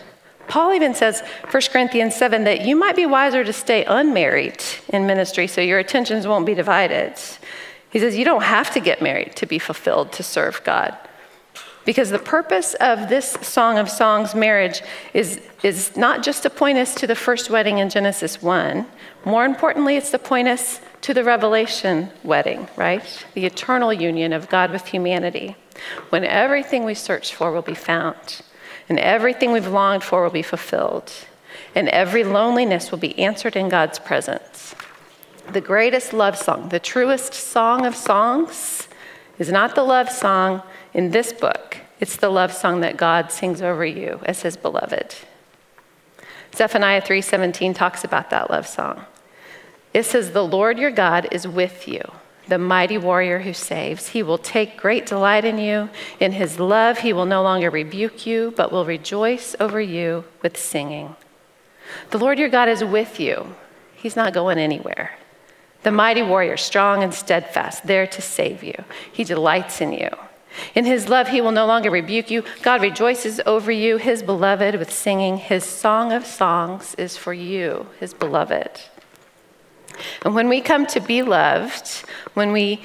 Paul 0.48 0.72
even 0.74 0.94
says, 0.94 1.22
1 1.50 1.62
Corinthians 1.72 2.14
7, 2.14 2.44
that 2.44 2.62
you 2.62 2.74
might 2.74 2.96
be 2.96 3.06
wiser 3.06 3.44
to 3.44 3.52
stay 3.52 3.84
unmarried 3.84 4.62
in 4.88 5.06
ministry 5.06 5.46
so 5.46 5.60
your 5.60 5.78
attentions 5.78 6.26
won't 6.26 6.46
be 6.46 6.54
divided. 6.54 7.14
He 7.90 7.98
says, 7.98 8.16
you 8.16 8.24
don't 8.24 8.42
have 8.42 8.72
to 8.72 8.80
get 8.80 9.00
married 9.00 9.36
to 9.36 9.46
be 9.46 9.58
fulfilled 9.58 10.12
to 10.12 10.22
serve 10.22 10.62
God. 10.64 10.96
Because 11.84 12.10
the 12.10 12.18
purpose 12.18 12.74
of 12.74 13.08
this 13.08 13.32
Song 13.42 13.78
of 13.78 13.88
Songs 13.88 14.34
marriage 14.34 14.82
is, 15.14 15.40
is 15.62 15.96
not 15.96 16.22
just 16.22 16.42
to 16.42 16.50
point 16.50 16.78
us 16.78 16.94
to 16.96 17.06
the 17.06 17.14
first 17.14 17.48
wedding 17.48 17.78
in 17.78 17.88
Genesis 17.88 18.42
1. 18.42 18.86
More 19.24 19.44
importantly, 19.44 19.96
it's 19.96 20.10
to 20.10 20.18
point 20.18 20.48
us 20.48 20.80
to 21.02 21.14
the 21.14 21.24
Revelation 21.24 22.10
wedding, 22.22 22.68
right? 22.76 23.24
The 23.34 23.46
eternal 23.46 23.92
union 23.92 24.32
of 24.32 24.48
God 24.48 24.70
with 24.70 24.86
humanity, 24.86 25.56
when 26.10 26.24
everything 26.24 26.84
we 26.84 26.94
search 26.94 27.34
for 27.34 27.52
will 27.52 27.62
be 27.62 27.74
found, 27.74 28.42
and 28.88 28.98
everything 28.98 29.52
we've 29.52 29.66
longed 29.66 30.04
for 30.04 30.22
will 30.22 30.30
be 30.30 30.42
fulfilled, 30.42 31.12
and 31.74 31.88
every 31.88 32.24
loneliness 32.24 32.90
will 32.90 32.98
be 32.98 33.18
answered 33.18 33.56
in 33.56 33.68
God's 33.68 33.98
presence. 33.98 34.74
The 35.50 35.60
greatest 35.60 36.12
love 36.12 36.36
song, 36.36 36.68
the 36.68 36.78
truest 36.78 37.34
song 37.34 37.86
of 37.86 37.96
songs, 37.96 38.88
is 39.38 39.50
not 39.50 39.74
the 39.74 39.82
love 39.82 40.10
song 40.10 40.62
in 40.92 41.10
this 41.10 41.32
book, 41.32 41.78
it's 41.98 42.16
the 42.16 42.30
love 42.30 42.52
song 42.52 42.80
that 42.80 42.96
God 42.96 43.32
sings 43.32 43.62
over 43.62 43.84
you 43.84 44.20
as 44.24 44.42
his 44.42 44.56
beloved. 44.56 45.14
Zephaniah 46.54 47.00
3:17 47.00 47.74
talks 47.74 48.04
about 48.04 48.30
that 48.30 48.50
love 48.50 48.66
song. 48.66 49.06
It 49.92 50.04
says 50.04 50.30
the 50.30 50.44
Lord 50.44 50.78
your 50.78 50.90
God 50.90 51.28
is 51.32 51.48
with 51.48 51.88
you, 51.88 52.02
the 52.48 52.58
mighty 52.58 52.96
warrior 52.96 53.40
who 53.40 53.52
saves. 53.52 54.08
He 54.08 54.22
will 54.22 54.38
take 54.38 54.76
great 54.76 55.06
delight 55.06 55.44
in 55.44 55.58
you. 55.58 55.90
In 56.20 56.32
his 56.32 56.60
love 56.60 56.98
he 56.98 57.12
will 57.12 57.26
no 57.26 57.42
longer 57.42 57.70
rebuke 57.70 58.26
you, 58.26 58.54
but 58.56 58.70
will 58.70 58.84
rejoice 58.84 59.56
over 59.58 59.80
you 59.80 60.24
with 60.42 60.56
singing. 60.56 61.16
The 62.10 62.18
Lord 62.18 62.38
your 62.38 62.48
God 62.48 62.68
is 62.68 62.84
with 62.84 63.18
you. 63.18 63.54
He's 63.94 64.16
not 64.16 64.32
going 64.32 64.58
anywhere. 64.58 65.18
The 65.82 65.90
mighty 65.90 66.22
warrior, 66.22 66.56
strong 66.56 67.02
and 67.02 67.12
steadfast, 67.12 67.86
there 67.86 68.06
to 68.06 68.22
save 68.22 68.62
you. 68.62 68.84
He 69.10 69.24
delights 69.24 69.80
in 69.80 69.92
you. 69.92 70.10
In 70.74 70.84
his 70.84 71.08
love, 71.08 71.28
he 71.28 71.40
will 71.40 71.52
no 71.52 71.66
longer 71.66 71.90
rebuke 71.90 72.30
you. 72.30 72.44
God 72.62 72.82
rejoices 72.82 73.40
over 73.46 73.72
you, 73.72 73.96
his 73.96 74.22
beloved, 74.22 74.74
with 74.76 74.92
singing. 74.92 75.38
His 75.38 75.64
song 75.64 76.12
of 76.12 76.26
songs 76.26 76.94
is 76.96 77.16
for 77.16 77.32
you, 77.32 77.86
his 77.98 78.12
beloved. 78.12 78.80
And 80.24 80.34
when 80.34 80.48
we 80.48 80.60
come 80.60 80.86
to 80.86 81.00
be 81.00 81.22
loved, 81.22 81.88
when 82.34 82.52
we 82.52 82.80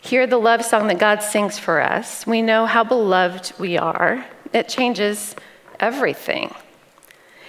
hear 0.00 0.26
the 0.26 0.38
love 0.38 0.64
song 0.64 0.88
that 0.88 0.98
God 0.98 1.22
sings 1.22 1.58
for 1.58 1.80
us, 1.80 2.26
we 2.26 2.42
know 2.42 2.66
how 2.66 2.84
beloved 2.84 3.52
we 3.58 3.78
are. 3.78 4.24
It 4.52 4.68
changes 4.68 5.36
everything. 5.78 6.54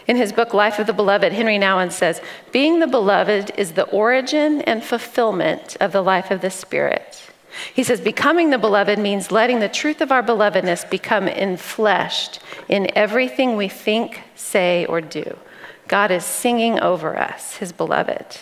In 0.07 0.17
his 0.17 0.33
book, 0.33 0.53
Life 0.53 0.79
of 0.79 0.87
the 0.87 0.93
Beloved, 0.93 1.31
Henri 1.31 1.57
Nouwen 1.57 1.91
says, 1.91 2.21
Being 2.51 2.79
the 2.79 2.87
beloved 2.87 3.51
is 3.57 3.71
the 3.71 3.85
origin 3.85 4.61
and 4.61 4.83
fulfillment 4.83 5.77
of 5.79 5.91
the 5.93 6.01
life 6.01 6.29
of 6.29 6.41
the 6.41 6.49
Spirit. 6.49 7.29
He 7.73 7.83
says, 7.83 8.01
Becoming 8.01 8.49
the 8.49 8.57
beloved 8.57 8.99
means 8.99 9.31
letting 9.31 9.59
the 9.59 9.69
truth 9.69 10.01
of 10.01 10.11
our 10.11 10.23
belovedness 10.23 10.89
become 10.89 11.27
enfleshed 11.27 12.39
in 12.67 12.89
everything 12.97 13.55
we 13.55 13.69
think, 13.69 14.21
say, 14.35 14.85
or 14.85 14.99
do. 14.99 15.37
God 15.87 16.11
is 16.11 16.25
singing 16.25 16.79
over 16.79 17.17
us, 17.17 17.57
his 17.57 17.71
beloved. 17.71 18.39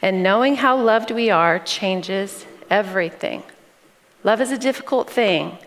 And 0.00 0.22
knowing 0.22 0.56
how 0.56 0.76
loved 0.80 1.10
we 1.10 1.30
are 1.30 1.58
changes 1.58 2.46
everything. 2.70 3.42
Love 4.24 4.40
is 4.40 4.50
a 4.50 4.58
difficult 4.58 5.10
thing, 5.10 5.58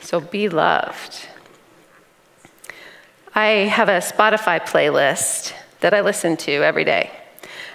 so 0.00 0.20
be 0.20 0.48
loved. 0.48 1.26
I 3.34 3.68
have 3.68 3.88
a 3.88 3.98
Spotify 3.98 4.60
playlist 4.60 5.52
that 5.80 5.92
I 5.92 6.00
listen 6.00 6.36
to 6.38 6.52
every 6.52 6.84
day. 6.84 7.10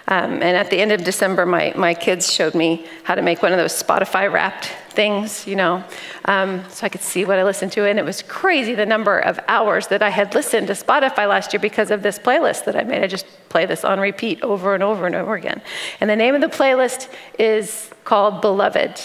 Um, 0.08 0.34
and 0.34 0.56
at 0.56 0.70
the 0.70 0.78
end 0.78 0.90
of 0.90 1.04
December, 1.04 1.46
my, 1.46 1.72
my 1.76 1.94
kids 1.94 2.32
showed 2.32 2.54
me 2.54 2.86
how 3.04 3.14
to 3.14 3.22
make 3.22 3.42
one 3.42 3.52
of 3.52 3.58
those 3.58 3.80
Spotify 3.80 4.32
wrapped 4.32 4.70
things, 4.92 5.46
you 5.46 5.56
know, 5.56 5.82
um, 6.26 6.62
so 6.68 6.86
I 6.86 6.88
could 6.88 7.00
see 7.00 7.24
what 7.24 7.38
I 7.38 7.44
listened 7.44 7.72
to. 7.72 7.86
And 7.86 7.98
it 7.98 8.04
was 8.04 8.22
crazy 8.22 8.74
the 8.74 8.86
number 8.86 9.18
of 9.18 9.40
hours 9.48 9.88
that 9.88 10.02
I 10.02 10.10
had 10.10 10.34
listened 10.34 10.68
to 10.68 10.74
Spotify 10.74 11.28
last 11.28 11.52
year 11.52 11.60
because 11.60 11.90
of 11.90 12.02
this 12.02 12.18
playlist 12.18 12.64
that 12.66 12.76
I 12.76 12.84
made. 12.84 13.02
I 13.02 13.06
just 13.06 13.26
play 13.48 13.66
this 13.66 13.84
on 13.84 13.98
repeat 13.98 14.42
over 14.42 14.74
and 14.74 14.82
over 14.82 15.06
and 15.06 15.14
over 15.14 15.34
again. 15.34 15.60
And 16.00 16.08
the 16.08 16.16
name 16.16 16.34
of 16.34 16.40
the 16.40 16.48
playlist 16.48 17.08
is 17.38 17.90
called 18.04 18.40
Beloved. 18.40 19.00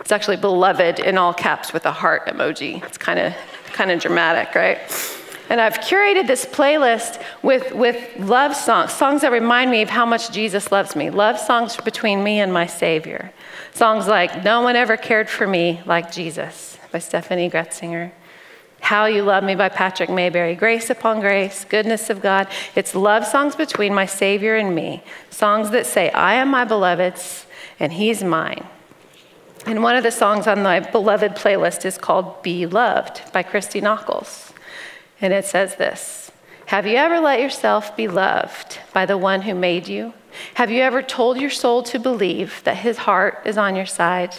It's 0.00 0.12
actually 0.12 0.36
Beloved 0.36 0.98
in 0.98 1.18
all 1.18 1.34
caps 1.34 1.72
with 1.72 1.86
a 1.86 1.92
heart 1.92 2.26
emoji. 2.26 2.82
It's 2.84 2.98
kind 2.98 3.18
of 3.18 3.34
kind 3.72 3.90
of 3.90 4.00
dramatic, 4.00 4.54
right? 4.54 4.78
And 5.48 5.60
I've 5.60 5.74
curated 5.74 6.26
this 6.26 6.44
playlist 6.44 7.22
with, 7.42 7.72
with 7.72 8.18
love 8.18 8.56
songs, 8.56 8.92
songs 8.92 9.22
that 9.22 9.30
remind 9.30 9.70
me 9.70 9.82
of 9.82 9.88
how 9.88 10.04
much 10.04 10.32
Jesus 10.32 10.72
loves 10.72 10.96
me, 10.96 11.10
love 11.10 11.38
songs 11.38 11.76
between 11.76 12.24
me 12.24 12.40
and 12.40 12.52
my 12.52 12.66
Savior. 12.66 13.32
Songs 13.76 14.06
like 14.06 14.42
No 14.42 14.62
One 14.62 14.74
Ever 14.74 14.96
Cared 14.96 15.28
for 15.28 15.46
Me 15.46 15.82
Like 15.84 16.10
Jesus 16.10 16.78
by 16.92 16.98
Steffany 16.98 17.52
Gretzinger. 17.52 18.10
How 18.80 19.04
You 19.04 19.22
Love 19.22 19.44
Me 19.44 19.54
by 19.54 19.68
Patrick 19.68 20.08
Mayberry, 20.08 20.54
Grace 20.54 20.88
Upon 20.88 21.20
Grace, 21.20 21.66
Goodness 21.66 22.08
of 22.08 22.22
God. 22.22 22.48
It's 22.74 22.94
love 22.94 23.26
songs 23.26 23.54
between 23.54 23.92
my 23.92 24.06
Savior 24.06 24.56
and 24.56 24.74
me, 24.74 25.02
songs 25.28 25.68
that 25.72 25.84
say, 25.84 26.10
I 26.12 26.36
am 26.36 26.48
my 26.48 26.64
beloved's 26.64 27.44
and 27.78 27.92
He's 27.92 28.24
mine. 28.24 28.66
And 29.66 29.82
one 29.82 29.94
of 29.94 30.04
the 30.04 30.10
songs 30.10 30.46
on 30.46 30.62
my 30.62 30.80
beloved 30.80 31.32
playlist 31.32 31.84
is 31.84 31.98
called 31.98 32.42
Be 32.42 32.64
Loved 32.64 33.30
by 33.34 33.42
Christy 33.42 33.82
Nockels. 33.82 34.54
And 35.20 35.34
it 35.34 35.44
says 35.44 35.76
this 35.76 36.32
Have 36.68 36.86
you 36.86 36.96
ever 36.96 37.20
let 37.20 37.42
yourself 37.42 37.94
be 37.94 38.08
loved 38.08 38.78
by 38.94 39.04
the 39.04 39.18
one 39.18 39.42
who 39.42 39.54
made 39.54 39.86
you? 39.86 40.14
Have 40.54 40.70
you 40.70 40.82
ever 40.82 41.02
told 41.02 41.40
your 41.40 41.50
soul 41.50 41.82
to 41.84 41.98
believe 41.98 42.62
that 42.64 42.78
his 42.78 42.98
heart 42.98 43.42
is 43.44 43.58
on 43.58 43.76
your 43.76 43.86
side? 43.86 44.34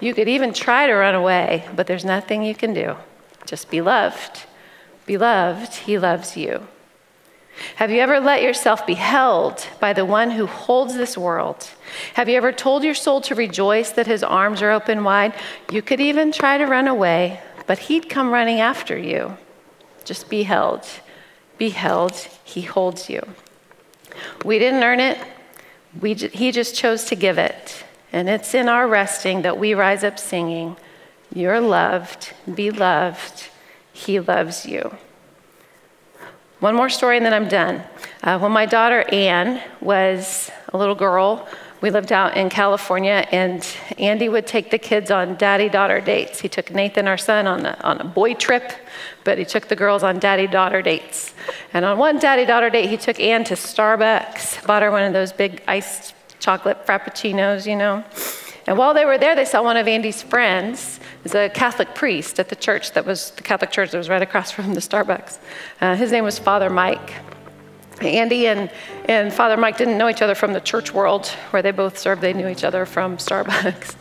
You 0.00 0.14
could 0.14 0.28
even 0.28 0.52
try 0.52 0.86
to 0.86 0.94
run 0.94 1.14
away, 1.14 1.68
but 1.74 1.86
there's 1.86 2.04
nothing 2.04 2.42
you 2.42 2.54
can 2.54 2.74
do. 2.74 2.96
Just 3.46 3.70
be 3.70 3.80
loved. 3.80 4.44
Be 5.06 5.16
loved, 5.16 5.74
he 5.74 5.98
loves 5.98 6.36
you. 6.36 6.66
Have 7.76 7.90
you 7.90 8.00
ever 8.00 8.20
let 8.20 8.42
yourself 8.42 8.86
be 8.86 8.94
held 8.94 9.66
by 9.80 9.92
the 9.92 10.04
one 10.04 10.30
who 10.30 10.46
holds 10.46 10.94
this 10.94 11.16
world? 11.16 11.70
Have 12.14 12.28
you 12.28 12.36
ever 12.36 12.52
told 12.52 12.84
your 12.84 12.94
soul 12.94 13.20
to 13.22 13.34
rejoice 13.34 13.90
that 13.92 14.06
his 14.06 14.22
arms 14.22 14.60
are 14.60 14.70
open 14.70 15.04
wide? 15.04 15.32
You 15.70 15.80
could 15.80 16.00
even 16.00 16.32
try 16.32 16.58
to 16.58 16.66
run 16.66 16.86
away, 16.86 17.40
but 17.66 17.78
he'd 17.78 18.10
come 18.10 18.30
running 18.30 18.60
after 18.60 18.98
you. 18.98 19.38
Just 20.04 20.28
be 20.28 20.42
held. 20.42 20.86
Be 21.56 21.70
held. 21.70 22.14
He 22.44 22.62
holds 22.62 23.08
you. 23.08 23.22
We 24.44 24.58
didn't 24.58 24.82
earn 24.82 25.00
it, 25.00 25.18
we, 26.00 26.14
He 26.14 26.52
just 26.52 26.74
chose 26.74 27.04
to 27.04 27.14
give 27.14 27.38
it. 27.38 27.84
And 28.12 28.28
it's 28.28 28.54
in 28.54 28.68
our 28.68 28.86
resting 28.86 29.42
that 29.42 29.58
we 29.58 29.74
rise 29.74 30.04
up 30.04 30.18
singing, 30.18 30.76
You're 31.34 31.60
loved, 31.60 32.32
be 32.54 32.70
loved, 32.70 33.48
He 33.92 34.20
loves 34.20 34.66
you. 34.66 34.96
One 36.60 36.74
more 36.74 36.88
story 36.88 37.18
and 37.18 37.26
then 37.26 37.34
I'm 37.34 37.48
done. 37.48 37.82
Uh, 38.22 38.38
when 38.38 38.50
my 38.52 38.64
daughter 38.64 39.04
Anne 39.12 39.62
was 39.80 40.50
a 40.72 40.78
little 40.78 40.94
girl, 40.94 41.46
we 41.80 41.90
lived 41.90 42.12
out 42.12 42.36
in 42.36 42.48
California, 42.48 43.26
and 43.32 43.66
Andy 43.98 44.28
would 44.28 44.46
take 44.46 44.70
the 44.70 44.78
kids 44.78 45.10
on 45.10 45.36
daddy 45.36 45.68
daughter 45.68 46.00
dates. 46.00 46.40
He 46.40 46.48
took 46.48 46.70
Nathan, 46.70 47.06
our 47.06 47.18
son, 47.18 47.46
on 47.46 47.66
a, 47.66 47.76
on 47.82 48.00
a 48.00 48.04
boy 48.04 48.34
trip, 48.34 48.72
but 49.24 49.38
he 49.38 49.44
took 49.44 49.68
the 49.68 49.76
girls 49.76 50.02
on 50.02 50.18
daddy 50.18 50.46
daughter 50.46 50.82
dates. 50.82 51.34
And 51.72 51.84
on 51.84 51.98
one 51.98 52.18
daddy 52.18 52.46
daughter 52.46 52.70
date, 52.70 52.88
he 52.88 52.96
took 52.96 53.20
Anne 53.20 53.44
to 53.44 53.54
Starbucks, 53.54 54.66
bought 54.66 54.82
her 54.82 54.90
one 54.90 55.02
of 55.02 55.12
those 55.12 55.32
big 55.32 55.62
iced 55.68 56.14
chocolate 56.40 56.86
frappuccinos, 56.86 57.66
you 57.66 57.76
know. 57.76 58.04
And 58.66 58.76
while 58.78 58.94
they 58.94 59.04
were 59.04 59.18
there, 59.18 59.36
they 59.36 59.44
saw 59.44 59.62
one 59.62 59.76
of 59.76 59.86
Andy's 59.86 60.22
friends, 60.22 60.98
is 61.24 61.34
a 61.34 61.48
Catholic 61.48 61.94
priest 61.94 62.40
at 62.40 62.48
the 62.48 62.56
church 62.56 62.92
that 62.92 63.04
was 63.04 63.30
the 63.32 63.42
Catholic 63.42 63.70
church 63.70 63.90
that 63.90 63.98
was 63.98 64.08
right 64.08 64.22
across 64.22 64.50
from 64.50 64.74
the 64.74 64.80
Starbucks. 64.80 65.38
Uh, 65.80 65.94
his 65.94 66.10
name 66.10 66.24
was 66.24 66.38
Father 66.38 66.70
Mike. 66.70 67.12
Andy 68.00 68.46
and, 68.46 68.70
and 69.06 69.32
Father 69.32 69.56
Mike 69.56 69.78
didn't 69.78 69.96
know 69.96 70.08
each 70.08 70.22
other 70.22 70.34
from 70.34 70.52
the 70.52 70.60
church 70.60 70.92
world 70.92 71.26
where 71.50 71.62
they 71.62 71.70
both 71.70 71.98
served. 71.98 72.20
They 72.20 72.32
knew 72.32 72.48
each 72.48 72.64
other 72.64 72.86
from 72.86 73.16
Starbucks. 73.16 73.96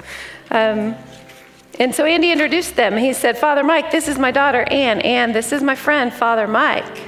Um, 0.51 0.95
and 1.79 1.93
so 1.93 2.05
Andy 2.05 2.31
introduced 2.31 2.75
them. 2.75 2.95
He 2.97 3.13
said, 3.13 3.37
Father 3.37 3.63
Mike, 3.63 3.91
this 3.91 4.07
is 4.07 4.17
my 4.17 4.31
daughter, 4.31 4.61
Anne. 4.69 5.01
Anne, 5.01 5.33
this 5.33 5.51
is 5.51 5.61
my 5.61 5.75
friend, 5.75 6.13
Father 6.13 6.47
Mike. 6.47 7.01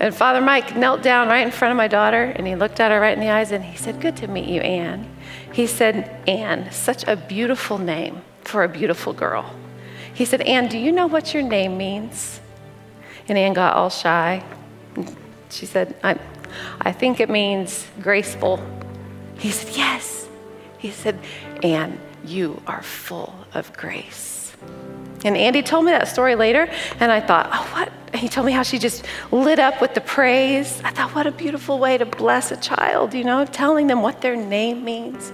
And 0.00 0.14
Father 0.14 0.40
Mike 0.40 0.76
knelt 0.76 1.02
down 1.02 1.28
right 1.28 1.44
in 1.44 1.50
front 1.50 1.72
of 1.72 1.76
my 1.76 1.88
daughter 1.88 2.32
and 2.36 2.46
he 2.46 2.54
looked 2.54 2.78
at 2.78 2.92
her 2.92 3.00
right 3.00 3.12
in 3.12 3.20
the 3.20 3.30
eyes 3.30 3.50
and 3.50 3.64
he 3.64 3.76
said, 3.76 4.00
Good 4.00 4.16
to 4.18 4.28
meet 4.28 4.48
you, 4.48 4.60
Anne. 4.60 5.10
He 5.52 5.66
said, 5.66 6.22
Anne, 6.28 6.70
such 6.70 7.06
a 7.08 7.16
beautiful 7.16 7.78
name 7.78 8.22
for 8.42 8.62
a 8.62 8.68
beautiful 8.68 9.12
girl. 9.12 9.54
He 10.14 10.24
said, 10.24 10.40
Anne, 10.42 10.68
do 10.68 10.78
you 10.78 10.92
know 10.92 11.06
what 11.06 11.34
your 11.34 11.42
name 11.42 11.76
means? 11.76 12.40
And 13.28 13.36
Anne 13.36 13.52
got 13.52 13.74
all 13.74 13.90
shy. 13.90 14.42
She 15.50 15.66
said, 15.66 15.94
I, 16.02 16.18
I 16.80 16.92
think 16.92 17.20
it 17.20 17.28
means 17.28 17.86
graceful. 18.00 18.60
He 19.38 19.50
said, 19.50 19.76
Yes. 19.76 20.28
He 20.78 20.90
said, 20.90 21.18
Anne, 21.62 22.00
you 22.24 22.62
are 22.66 22.82
full 22.82 23.34
of 23.52 23.72
grace. 23.76 24.56
And 25.24 25.36
Andy 25.36 25.62
told 25.62 25.84
me 25.84 25.90
that 25.90 26.06
story 26.06 26.36
later, 26.36 26.70
and 27.00 27.10
I 27.10 27.20
thought, 27.20 27.50
oh, 27.52 27.68
what? 27.72 27.92
he 28.14 28.28
told 28.28 28.46
me 28.46 28.52
how 28.52 28.62
she 28.62 28.78
just 28.78 29.04
lit 29.30 29.58
up 29.58 29.80
with 29.80 29.94
the 29.94 30.00
praise. 30.00 30.80
I 30.84 30.90
thought, 30.90 31.14
what 31.14 31.26
a 31.26 31.32
beautiful 31.32 31.78
way 31.78 31.98
to 31.98 32.06
bless 32.06 32.50
a 32.52 32.56
child, 32.56 33.14
you 33.14 33.24
know, 33.24 33.44
telling 33.44 33.86
them 33.86 34.02
what 34.02 34.20
their 34.20 34.36
name 34.36 34.84
means. 34.84 35.32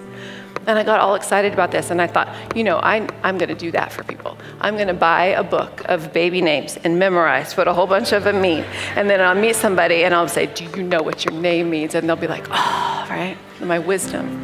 And 0.67 0.79
I 0.79 0.83
got 0.83 1.01
all 1.01 1.15
excited 1.15 1.53
about 1.53 1.71
this, 1.71 1.91
and 1.91 2.01
I 2.01 2.07
thought, 2.07 2.29
you 2.57 2.65
know, 2.65 2.79
I, 2.79 3.07
I'm 3.23 3.37
going 3.39 3.49
to 3.49 3.55
do 3.55 3.71
that 3.73 3.93
for 3.93 4.03
people. 4.05 4.39
I'm 4.61 4.77
going 4.77 4.89
to 4.89 4.95
buy 4.95 5.27
a 5.27 5.45
book 5.45 5.83
of 5.87 6.13
baby 6.13 6.41
names 6.41 6.79
and 6.85 6.99
memorize 6.99 7.57
what 7.57 7.69
a 7.69 7.75
whole 7.75 7.87
bunch 7.87 8.13
of 8.13 8.25
them 8.25 8.41
mean. 8.41 8.65
And 8.97 9.11
then 9.11 9.21
I'll 9.21 9.35
meet 9.35 9.57
somebody, 9.57 10.05
and 10.05 10.15
I'll 10.15 10.29
say, 10.29 10.47
Do 10.47 10.65
you 10.65 10.83
know 10.83 11.03
what 11.03 11.25
your 11.25 11.35
name 11.35 11.71
means? 11.71 11.95
And 11.95 12.09
they'll 12.09 12.17
be 12.17 12.29
like, 12.29 12.47
Oh, 12.51 13.07
right? 13.11 13.37
My 13.61 13.79
wisdom. 13.79 14.41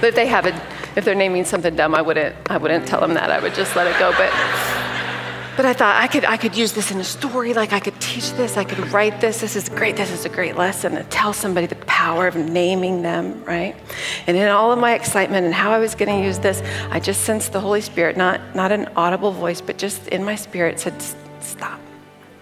But 0.00 0.08
if 0.08 0.14
they 0.14 0.26
have 0.26 0.46
a, 0.46 0.54
if 0.96 1.04
their 1.04 1.14
name 1.14 1.32
means 1.32 1.48
something 1.48 1.74
dumb, 1.76 1.94
I 1.94 2.02
wouldn't, 2.02 2.34
I 2.50 2.56
wouldn't 2.56 2.86
tell 2.86 3.00
them 3.00 3.14
that. 3.14 3.30
I 3.30 3.40
would 3.40 3.54
just 3.54 3.76
let 3.76 3.86
it 3.86 3.98
go. 3.98 4.12
But 4.12 4.32
but 5.58 5.66
I 5.66 5.72
thought 5.72 6.00
I 6.00 6.06
could, 6.06 6.24
I 6.24 6.36
could 6.36 6.56
use 6.56 6.72
this 6.72 6.92
in 6.92 7.00
a 7.00 7.04
story, 7.04 7.52
like 7.52 7.72
I 7.72 7.80
could 7.80 8.00
teach 8.00 8.30
this, 8.34 8.56
I 8.56 8.62
could 8.62 8.78
write 8.92 9.20
this. 9.20 9.40
This 9.40 9.56
is 9.56 9.68
great. 9.68 9.96
This 9.96 10.12
is 10.12 10.24
a 10.24 10.28
great 10.28 10.54
lesson 10.54 10.92
to 10.92 11.02
tell 11.10 11.32
somebody 11.32 11.66
the 11.66 11.74
power 11.74 12.28
of 12.28 12.36
naming 12.36 13.02
them, 13.02 13.42
right? 13.42 13.74
And 14.28 14.36
in 14.36 14.46
all 14.46 14.70
of 14.70 14.78
my 14.78 14.94
excitement 14.94 15.46
and 15.46 15.52
how 15.52 15.72
I 15.72 15.80
was 15.80 15.96
going 15.96 16.16
to 16.16 16.24
use 16.24 16.38
this, 16.38 16.62
I 16.90 17.00
just 17.00 17.22
sensed 17.22 17.52
the 17.52 17.58
Holy 17.58 17.80
Spirit, 17.80 18.16
not, 18.16 18.40
not 18.54 18.70
an 18.70 18.86
audible 18.94 19.32
voice, 19.32 19.60
but 19.60 19.78
just 19.78 20.06
in 20.06 20.22
my 20.22 20.36
spirit 20.36 20.78
said, 20.78 20.94
stop. 21.40 21.80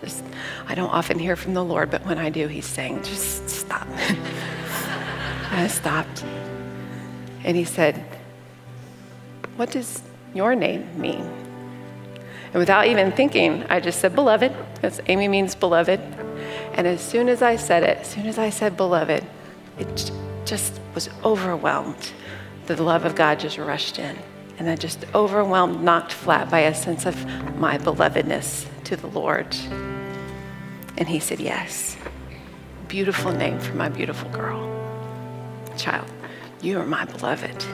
Just, 0.03 0.23
I 0.69 0.75
don't 0.75 0.91
often 0.91 1.19
hear 1.19 1.37
from 1.37 1.55
the 1.55 1.65
Lord, 1.65 1.91
but 1.91 2.05
when 2.05 2.19
I 2.19 2.29
do, 2.29 2.49
He's 2.49 2.67
saying, 2.67 3.03
just 3.03 3.49
stop. 3.49 3.89
I 5.53 5.69
stopped. 5.69 6.23
And 7.45 7.57
He 7.57 7.65
said, 7.65 8.05
What 9.57 9.71
does 9.71 10.03
your 10.35 10.55
name 10.55 11.01
mean? 11.01 11.46
And 12.57 12.63
without 12.63 12.87
even 12.87 13.13
thinking, 13.13 13.65
I 13.69 13.81
just 13.81 14.01
said, 14.01 14.15
beloved, 14.15 14.51
because 14.73 14.99
Amy 15.09 15.29
means 15.29 15.55
beloved. 15.55 16.01
And 16.73 16.87
as 16.87 17.03
soon 17.03 17.29
as 17.29 17.43
I 17.43 17.57
said 17.57 17.83
it, 17.83 17.99
as 17.99 18.07
soon 18.07 18.25
as 18.25 18.39
I 18.39 18.49
said 18.49 18.79
beloved, 18.79 19.23
it 19.79 20.11
just 20.47 20.81
was 20.95 21.11
overwhelmed. 21.23 22.13
The 22.65 22.83
love 22.83 23.05
of 23.05 23.15
God 23.15 23.41
just 23.41 23.59
rushed 23.59 23.99
in. 23.99 24.17
And 24.59 24.71
I 24.71 24.77
just 24.77 25.05
overwhelmed, 25.15 25.83
knocked 25.83 26.13
flat 26.13 26.51
by 26.51 26.61
a 26.61 26.75
sense 26.75 27.05
of 27.05 27.27
my 27.59 27.77
belovedness 27.77 28.65
to 28.85 28.97
the 28.97 29.09
Lord. 29.09 29.55
And 30.97 31.07
he 31.07 31.21
said, 31.21 31.41
Yes. 31.41 31.99
Beautiful 32.89 33.33
name 33.33 33.61
for 33.61 33.75
my 33.75 33.91
beautiful 33.91 34.31
girl. 34.31 34.67
Child, 35.77 36.11
you 36.63 36.81
are 36.81 36.87
my 36.87 37.05
beloved. 37.05 37.67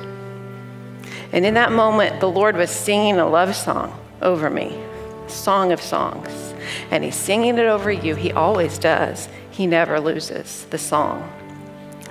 And 1.31 1.47
in 1.47 1.55
that 1.55 1.71
moment, 1.71 2.19
the 2.19 2.29
Lord 2.29 2.57
was 2.57 2.73
singing 2.73 3.21
a 3.21 3.29
love 3.29 3.55
song 3.55 3.97
over 4.23 4.51
me, 4.51 4.79
Song 5.27 5.73
of 5.73 5.81
Songs. 5.81 6.55
And 6.91 7.05
He's 7.05 7.17
singing 7.17 7.59
it 7.59 7.67
over 7.67 7.91
you. 7.91 8.15
He 8.15 8.33
always 8.33 8.79
does. 8.79 9.29
He 9.51 9.67
never 9.67 10.01
loses 10.01 10.65
the 10.67 10.79
song. 10.79 11.31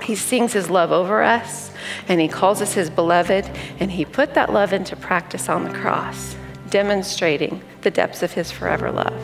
He 0.02 0.14
sings 0.14 0.52
His 0.52 0.70
love 0.70 0.92
over 0.92 1.22
us, 1.22 1.70
and 2.08 2.20
He 2.20 2.28
calls 2.28 2.60
us 2.60 2.74
His 2.74 2.90
beloved, 2.90 3.44
and 3.78 3.90
He 3.90 4.04
put 4.04 4.34
that 4.34 4.52
love 4.52 4.72
into 4.72 4.96
practice 4.96 5.48
on 5.48 5.64
the 5.64 5.78
cross, 5.78 6.36
demonstrating 6.70 7.62
the 7.82 7.90
depths 7.90 8.22
of 8.22 8.32
His 8.32 8.50
forever 8.50 8.90
love. 8.90 9.22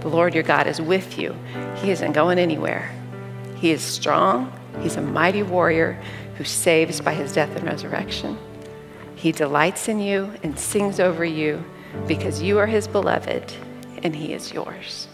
The 0.00 0.08
Lord 0.08 0.34
your 0.34 0.42
God 0.42 0.66
is 0.66 0.80
with 0.80 1.18
you. 1.18 1.34
He 1.76 1.90
isn't 1.90 2.12
going 2.12 2.38
anywhere. 2.38 2.94
He 3.56 3.70
is 3.70 3.82
strong. 3.82 4.52
He's 4.82 4.96
a 4.96 5.00
mighty 5.00 5.42
warrior 5.42 5.98
who 6.36 6.44
saves 6.44 7.00
by 7.00 7.14
his 7.14 7.32
death 7.32 7.56
and 7.56 7.64
resurrection. 7.64 8.36
He 9.14 9.32
delights 9.32 9.88
in 9.88 10.00
you 10.00 10.32
and 10.42 10.58
sings 10.58 11.00
over 11.00 11.24
you 11.24 11.64
because 12.06 12.42
you 12.42 12.58
are 12.58 12.66
his 12.66 12.86
beloved 12.86 13.52
and 14.02 14.14
he 14.14 14.32
is 14.32 14.52
yours. 14.52 15.08